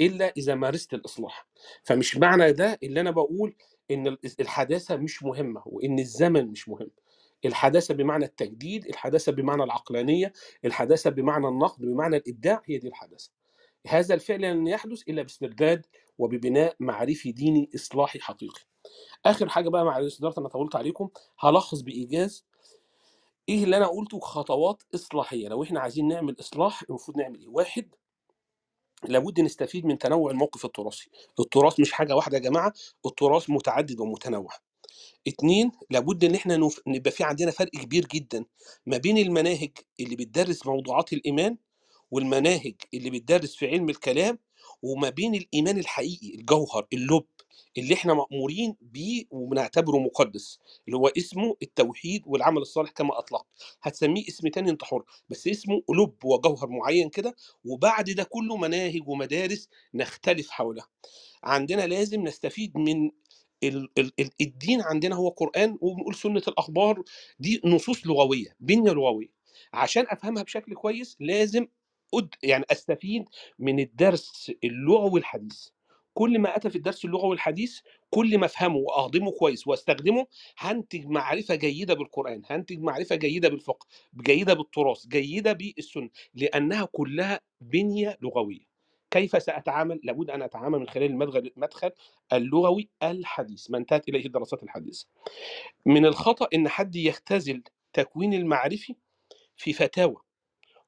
إلا 0.00 0.32
إذا 0.36 0.54
مارست 0.54 0.94
الإصلاح. 0.94 1.46
فمش 1.84 2.16
معنى 2.16 2.52
ده 2.52 2.78
اللي 2.82 3.00
أنا 3.00 3.10
بقول 3.10 3.54
إن 3.90 4.06
ال- 4.06 4.18
الحداثة 4.40 4.96
مش 4.96 5.22
مهمة 5.22 5.62
وإن 5.66 5.98
الزمن 5.98 6.46
مش 6.46 6.68
مهم. 6.68 6.90
الحداثة 7.44 7.94
بمعنى 7.94 8.24
التجديد 8.24 8.86
الحداثة 8.86 9.32
بمعنى 9.32 9.62
العقلانية 9.62 10.32
الحداثة 10.64 11.10
بمعنى 11.10 11.48
النقد 11.48 11.82
بمعنى 11.82 12.16
الإبداع 12.16 12.62
هي 12.66 12.78
دي 12.78 12.88
الحداثة. 12.88 13.30
هذا 13.86 14.14
الفعل 14.14 14.40
لن 14.42 14.66
يحدث 14.66 15.02
إلا 15.08 15.22
باسترداد 15.22 15.86
وببناء 16.18 16.76
معرفي 16.80 17.32
ديني 17.32 17.70
إصلاحي 17.74 18.20
حقيقي. 18.20 18.60
آخر 19.26 19.48
حاجة 19.48 19.68
بقى 19.68 19.84
مع 19.84 19.98
الاستدارة 19.98 20.34
أنا 20.40 20.48
طولت 20.48 20.76
عليكم. 20.76 21.08
هلخص 21.38 21.80
بإيجاز 21.80 22.44
إيه 23.48 23.64
اللي 23.64 23.76
أنا 23.76 23.86
قلته؟ 23.86 24.20
خطوات 24.20 24.82
إصلاحية. 24.94 25.48
لو 25.48 25.62
إحنا 25.62 25.80
عايزين 25.80 26.08
نعمل 26.08 26.36
إصلاح 26.40 26.82
المفروض 26.90 27.16
نعمل 27.18 27.40
إيه؟ 27.40 27.48
واحد 27.48 27.94
لابد 29.04 29.40
نستفيد 29.40 29.86
من 29.86 29.98
تنوع 29.98 30.30
الموقف 30.30 30.64
التراثي. 30.64 31.10
التراث 31.40 31.80
مش 31.80 31.92
حاجة 31.92 32.16
واحدة 32.16 32.36
يا 32.38 32.42
جماعة 32.42 32.72
التراث 33.06 33.50
متعدد 33.50 34.00
ومتنوع. 34.00 34.50
اتنين 35.28 35.72
لابد 35.90 36.24
إن 36.24 36.34
إحنا 36.34 36.56
نف... 36.56 36.80
نبقى 36.86 37.10
في 37.10 37.24
عندنا 37.24 37.50
فرق 37.50 37.70
كبير 37.70 38.06
جدا 38.06 38.44
ما 38.86 38.96
بين 38.96 39.18
المناهج 39.18 39.70
اللي 40.00 40.16
بتدرس 40.16 40.66
موضوعات 40.66 41.12
الإيمان 41.12 41.56
والمناهج 42.10 42.74
اللي 42.94 43.10
بتدرس 43.10 43.56
في 43.56 43.68
علم 43.68 43.88
الكلام 43.88 44.38
وما 44.82 45.10
بين 45.10 45.34
الإيمان 45.34 45.78
الحقيقي 45.78 46.34
الجوهر 46.34 46.86
اللب 46.92 47.24
اللي 47.78 47.94
إحنا 47.94 48.14
مأمورين 48.14 48.76
بيه 48.80 49.24
وبنعتبره 49.30 49.98
مقدس 49.98 50.58
اللي 50.86 50.96
هو 50.98 51.08
اسمه 51.08 51.56
التوحيد 51.62 52.22
والعمل 52.26 52.58
الصالح 52.62 52.90
كما 52.90 53.18
أطلقت. 53.18 53.46
هتسميه 53.82 54.28
اسم 54.28 54.48
تاني 54.48 54.70
أنت 54.70 54.84
حر 54.84 55.02
بس 55.28 55.48
اسمه 55.48 55.82
لب 55.90 56.24
وجوهر 56.24 56.68
معين 56.68 57.08
كده 57.08 57.36
وبعد 57.64 58.10
ده 58.10 58.22
كله 58.24 58.56
مناهج 58.56 59.08
ومدارس 59.08 59.68
نختلف 59.94 60.50
حولها. 60.50 60.88
عندنا 61.44 61.86
لازم 61.86 62.22
نستفيد 62.22 62.76
من 62.78 63.10
ال- 63.62 63.88
ال- 63.98 64.12
ال- 64.20 64.30
الدين 64.40 64.80
عندنا 64.82 65.16
هو 65.16 65.28
قرآن 65.28 65.78
وبنقول 65.80 66.14
سنة 66.14 66.42
الأخبار 66.48 67.02
دي 67.40 67.60
نصوص 67.64 68.06
لغوية 68.06 68.56
بنية 68.60 68.90
لغوية. 68.92 69.28
عشان 69.72 70.04
أفهمها 70.08 70.42
بشكل 70.42 70.74
كويس 70.74 71.16
لازم 71.20 71.66
أد 72.14 72.34
يعني 72.42 72.64
أستفيد 72.72 73.24
من 73.58 73.80
الدرس 73.80 74.52
اللغوي 74.64 75.20
الحديث. 75.20 75.68
كل 76.14 76.38
ما 76.38 76.56
أتى 76.56 76.70
في 76.70 76.76
الدرس 76.76 77.04
اللغوي 77.04 77.34
الحديث 77.34 77.80
كل 78.10 78.38
ما 78.38 78.46
أفهمه 78.46 78.76
وأهضمه 78.76 79.30
كويس 79.30 79.66
وأستخدمه 79.66 80.26
هنتج 80.58 81.06
معرفة 81.06 81.54
جيدة 81.54 81.94
بالقرآن 81.94 82.42
هنتج 82.50 82.78
معرفة 82.80 83.16
جيدة 83.16 83.48
بالفقه 83.48 83.86
جيدة 84.22 84.54
بالتراث 84.54 85.06
جيدة 85.06 85.52
بالسنة 85.52 86.10
لأنها 86.34 86.84
كلها 86.92 87.40
بنية 87.60 88.18
لغوية. 88.22 88.68
كيف 89.10 89.42
سأتعامل؟ 89.42 90.00
لابد 90.04 90.30
أن 90.30 90.42
أتعامل 90.42 90.78
من 90.78 90.88
خلال 90.88 91.22
المدخل 91.56 91.90
اللغوي 92.32 92.88
الحديث 93.02 93.70
ما 93.70 93.78
انتهت 93.78 94.08
إليه 94.08 94.26
الدراسات 94.26 94.62
الحديثة 94.62 95.06
من 95.86 96.06
الخطأ 96.06 96.48
إن 96.54 96.68
حد 96.68 96.96
يختزل 96.96 97.62
تكوين 97.92 98.34
المعرفي 98.34 98.94
في 99.56 99.72
فتاوى. 99.72 100.16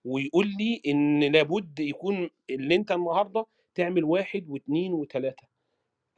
ويقول 0.05 0.47
لي 0.59 0.83
إن 0.87 1.25
لابد 1.25 1.81
يكون 1.81 2.31
اللي 2.51 2.75
أنت 2.75 2.93
النهاردة 2.93 3.47
تعمل 3.75 4.05
واحد 4.05 4.51
واثنين 4.51 4.93
وثلاثة 4.93 5.47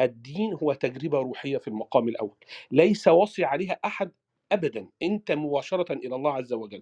الدين 0.00 0.54
هو 0.54 0.72
تجربة 0.72 1.18
روحية 1.18 1.58
في 1.58 1.68
المقام 1.68 2.08
الأول. 2.08 2.36
ليس 2.70 3.08
وصي 3.08 3.44
عليها 3.44 3.78
أحد 3.84 4.12
أبدا. 4.52 4.88
أنت 5.02 5.32
مباشرة 5.32 5.92
إلى 5.92 6.16
الله 6.16 6.32
عز 6.32 6.52
وجل. 6.52 6.80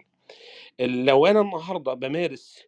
لو 0.81 1.27
أنا 1.27 1.41
النهارده 1.41 1.95
بمارس 1.95 2.65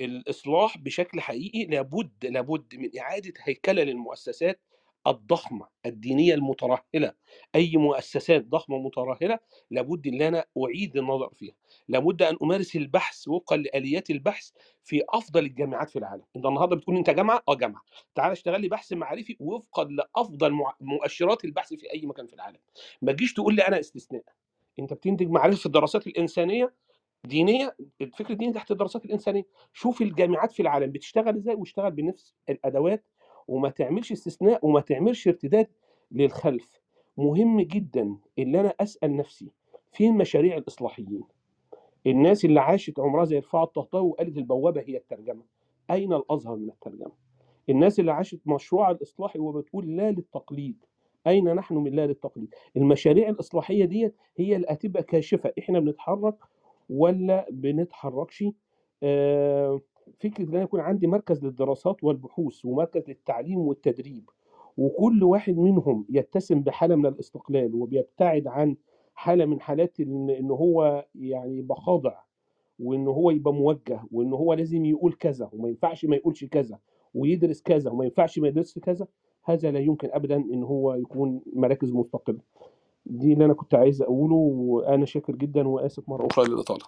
الإصلاح 0.00 0.78
بشكل 0.78 1.20
حقيقي 1.20 1.64
لابد 1.64 2.26
لابد 2.26 2.74
من 2.76 2.98
إعادة 2.98 3.32
هيكلة 3.42 3.82
للمؤسسات 3.82 4.60
الضخمة 5.06 5.66
الدينية 5.86 6.34
المترهلة 6.34 7.12
أي 7.54 7.76
مؤسسات 7.76 8.46
ضخمة 8.46 8.78
مترهلة 8.78 9.38
لابد 9.70 10.06
إن 10.06 10.22
أنا 10.22 10.44
أعيد 10.64 10.96
النظر 10.96 11.30
فيها. 11.34 11.54
لابد 11.88 12.22
أن 12.22 12.36
أمارس 12.42 12.76
البحث 12.76 13.28
وفقا 13.28 13.56
لآليات 13.56 14.10
البحث 14.10 14.50
في 14.82 15.02
أفضل 15.08 15.44
الجامعات 15.44 15.90
في 15.90 15.98
العالم. 15.98 16.22
أنت 16.36 16.46
النهارده 16.46 16.76
بتقول 16.76 16.96
أنت 16.96 17.10
جامعة؟ 17.10 17.42
آه 17.48 17.54
جامعة. 17.54 17.82
تعال 18.14 18.32
اشتغل 18.32 18.60
لي 18.60 18.68
بحث 18.68 18.92
معرفي 18.92 19.36
وفقا 19.40 19.84
لأفضل 19.84 20.52
مؤشرات 20.80 21.44
البحث 21.44 21.74
في 21.74 21.92
أي 21.92 22.06
مكان 22.06 22.26
في 22.26 22.34
العالم. 22.34 22.58
ما 23.02 23.12
تجيش 23.12 23.34
تقول 23.34 23.54
لي 23.54 23.62
أنا 23.62 23.80
استثناء. 23.80 24.22
أنت 24.78 24.92
بتنتج 24.92 25.28
معرفة 25.28 25.56
في 25.56 25.66
الدراسات 25.66 26.06
الإنسانية 26.06 26.74
دينية 27.24 27.76
الفكر 28.00 28.32
الديني 28.32 28.52
تحت 28.52 28.70
الدراسات 28.70 29.04
الإنسانية. 29.04 29.46
شوف 29.72 30.02
الجامعات 30.02 30.52
في 30.52 30.62
العالم 30.62 30.92
بتشتغل 30.92 31.36
إزاي 31.36 31.54
واشتغل 31.54 31.90
بنفس 31.90 32.34
الأدوات 32.48 33.04
وما 33.48 33.68
تعملش 33.68 34.12
استثناء 34.12 34.66
وما 34.66 34.80
تعملش 34.80 35.28
ارتداد 35.28 35.66
للخلف. 36.12 36.80
مهم 37.16 37.60
جدا 37.60 38.16
اللي 38.38 38.60
أنا 38.60 38.74
أسأل 38.80 39.16
نفسي 39.16 39.50
فين 39.92 40.14
مشاريع 40.16 40.56
الإصلاحيين. 40.56 41.22
الناس 42.06 42.44
اللي 42.44 42.60
عاشت 42.60 43.00
عمرها 43.00 43.24
زي 43.24 43.38
رفاعة 43.38 43.64
الطهطاوي 43.64 44.08
وقالت 44.08 44.36
البوابة 44.38 44.80
هي 44.80 44.96
الترجمة. 44.96 45.42
أين 45.90 46.12
الأزهر 46.12 46.56
من 46.56 46.68
الترجمة؟ 46.68 47.12
الناس 47.70 48.00
اللي 48.00 48.12
عاشت 48.12 48.40
مشروع 48.46 48.90
الإصلاحي 48.90 49.38
وبتقول 49.38 49.96
لا 49.96 50.10
للتقليد. 50.10 50.84
أين 51.26 51.54
نحن 51.54 51.74
من 51.74 51.92
لا 51.92 52.06
للتقليد؟ 52.06 52.54
المشاريع 52.76 53.28
الإصلاحية 53.28 53.84
دي 53.84 54.12
هي 54.36 54.56
اللي 54.56 54.66
هتبقى 54.70 55.02
كاشفة. 55.02 55.52
إحنا 55.58 55.80
بنتحرك 55.80 56.36
ولا 56.90 57.46
بنتحركش؟ 57.50 58.44
آه، 59.02 59.80
فكرة 60.20 60.44
إن 60.44 60.54
أنا 60.54 60.62
يكون 60.62 60.80
عندي 60.80 61.06
مركز 61.06 61.44
للدراسات 61.44 62.04
والبحوث 62.04 62.64
ومركز 62.64 63.08
للتعليم 63.08 63.58
والتدريب 63.58 64.30
وكل 64.78 65.24
واحد 65.24 65.56
منهم 65.56 66.06
يتسم 66.10 66.60
بحالة 66.60 66.96
من 66.96 67.06
الاستقلال 67.06 67.74
وبيبتعد 67.74 68.46
عن 68.46 68.76
حالة 69.14 69.44
من 69.44 69.60
حالات 69.60 70.00
إن 70.00 70.30
إن 70.30 70.50
هو 70.50 71.04
يعني 71.14 71.56
يبقى 71.56 71.76
خاضع 71.76 72.14
وإن 72.78 73.06
هو 73.08 73.30
يبقى 73.30 73.54
موجه 73.54 74.00
وإن 74.12 74.32
هو 74.32 74.54
لازم 74.54 74.84
يقول 74.84 75.12
كذا 75.12 75.50
وما 75.52 75.68
ينفعش 75.68 76.04
ما 76.04 76.16
يقولش 76.16 76.44
كذا 76.44 76.78
ويدرس 77.14 77.62
كذا 77.62 77.90
وما 77.90 78.04
ينفعش 78.04 78.38
ما 78.38 78.48
يدرسش 78.48 78.78
كذا 78.78 79.06
هذا 79.44 79.70
لا 79.70 79.78
يمكن 79.78 80.08
ابدا 80.12 80.36
إن 80.36 80.62
هو 80.62 80.94
يكون 80.94 81.40
مراكز 81.52 81.92
مستقلة. 81.92 82.38
دي 83.06 83.32
اللي 83.32 83.44
أنا 83.44 83.54
كنت 83.54 83.74
عايز 83.74 84.02
أقوله 84.02 84.34
وأنا 84.34 85.04
شاكر 85.06 85.36
جدا 85.36 85.68
وآسف 85.68 86.08
مرة 86.08 86.26
أخرى. 86.26 86.48
للإطالة. 86.48 86.84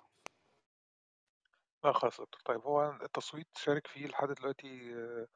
لا 1.87 1.93
خلاص 1.93 2.21
دكتور. 2.21 2.41
طيب 2.45 2.61
هو 2.67 2.91
التصويت 3.03 3.47
شارك 3.57 3.87
فيه 3.87 4.07
لحد 4.07 4.29
دلوقتي 4.29 4.95
آه، 4.95 5.27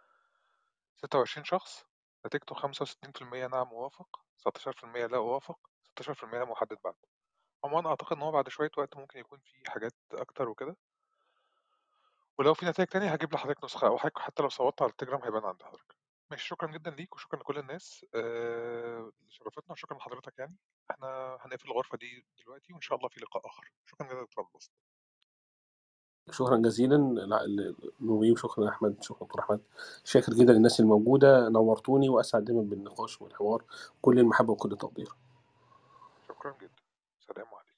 26 0.97 1.45
شخص. 1.45 1.85
نتيجته 2.27 2.55
65% 2.55 3.47
نعم 3.47 3.67
موافق. 3.69 4.21
19% 4.39 5.07
لا 5.07 5.17
أوافق 5.17 5.59
16% 5.85 6.39
لا 6.39 6.45
محدد 6.45 6.79
بعد 6.85 6.95
عموما 7.65 7.91
أعتقد 7.91 8.17
إن 8.17 8.23
هو 8.23 8.33
بعد 8.33 8.49
شوية 8.49 8.71
وقت 8.79 8.97
ممكن 8.97 9.19
يكون 9.21 9.41
في 9.45 9.71
حاجات 9.71 9.93
أكتر 10.13 10.49
وكده. 10.49 10.77
ولو 12.39 12.55
في 12.55 12.67
نتائج 12.67 12.89
تانية 12.89 13.11
هجيب 13.13 13.35
لحضرتك 13.35 13.65
نسخة 13.65 13.87
أو 13.87 13.99
حضرتك 13.99 14.19
حتى 14.19 14.43
لو 14.43 14.49
صوتت 14.49 14.83
على 14.83 14.91
التليجرام 14.91 15.23
هيبان 15.25 15.45
عند 15.45 15.63
حضرتك. 15.63 15.97
ماشي 16.31 16.47
شكرا 16.47 16.73
جدا 16.73 16.91
ليك 16.91 17.15
وشكرا 17.15 17.41
لكل 17.41 17.59
الناس 17.59 18.07
آه، 18.15 18.99
اللي 19.21 19.31
شرفتنا 19.31 19.73
وشكرا 19.73 19.99
لحضرتك 19.99 20.39
يعني. 20.39 20.57
إحنا 20.91 21.39
هنقفل 21.41 21.69
الغرفة 21.71 21.99
دي 21.99 22.27
دلوقتي 22.39 22.73
وإن 22.73 22.81
شاء 22.81 22.99
الله 22.99 23.09
في 23.09 23.21
لقاء 23.21 23.47
آخر. 23.47 23.73
شكرا 23.87 24.07
جدا 24.07 24.27
الباسط 24.39 24.73
شكرا 26.33 26.57
جزيلا. 26.57 26.99
نويم 28.01 28.37
شكرا 28.37 28.69
أحمد. 28.69 29.03
شكرا 29.03 29.27
دكتور 29.27 29.41
أحمد. 29.41 29.61
شاكر 30.05 30.35
جدا 30.35 30.53
للناس 30.53 30.81
الموجودة. 30.81 31.49
نورتوني 31.49 32.09
وأسعد 32.09 32.45
دايما 32.45 32.63
بالنقاش 32.63 33.23
والحوار. 33.23 33.65
كل 34.03 34.19
المحبة 34.19 34.53
وكل 34.53 34.73
التقدير 34.73 35.09
شكرا 36.29 36.55
جدا. 36.63 36.83
سلام 37.27 37.47
عليكم. 37.47 37.71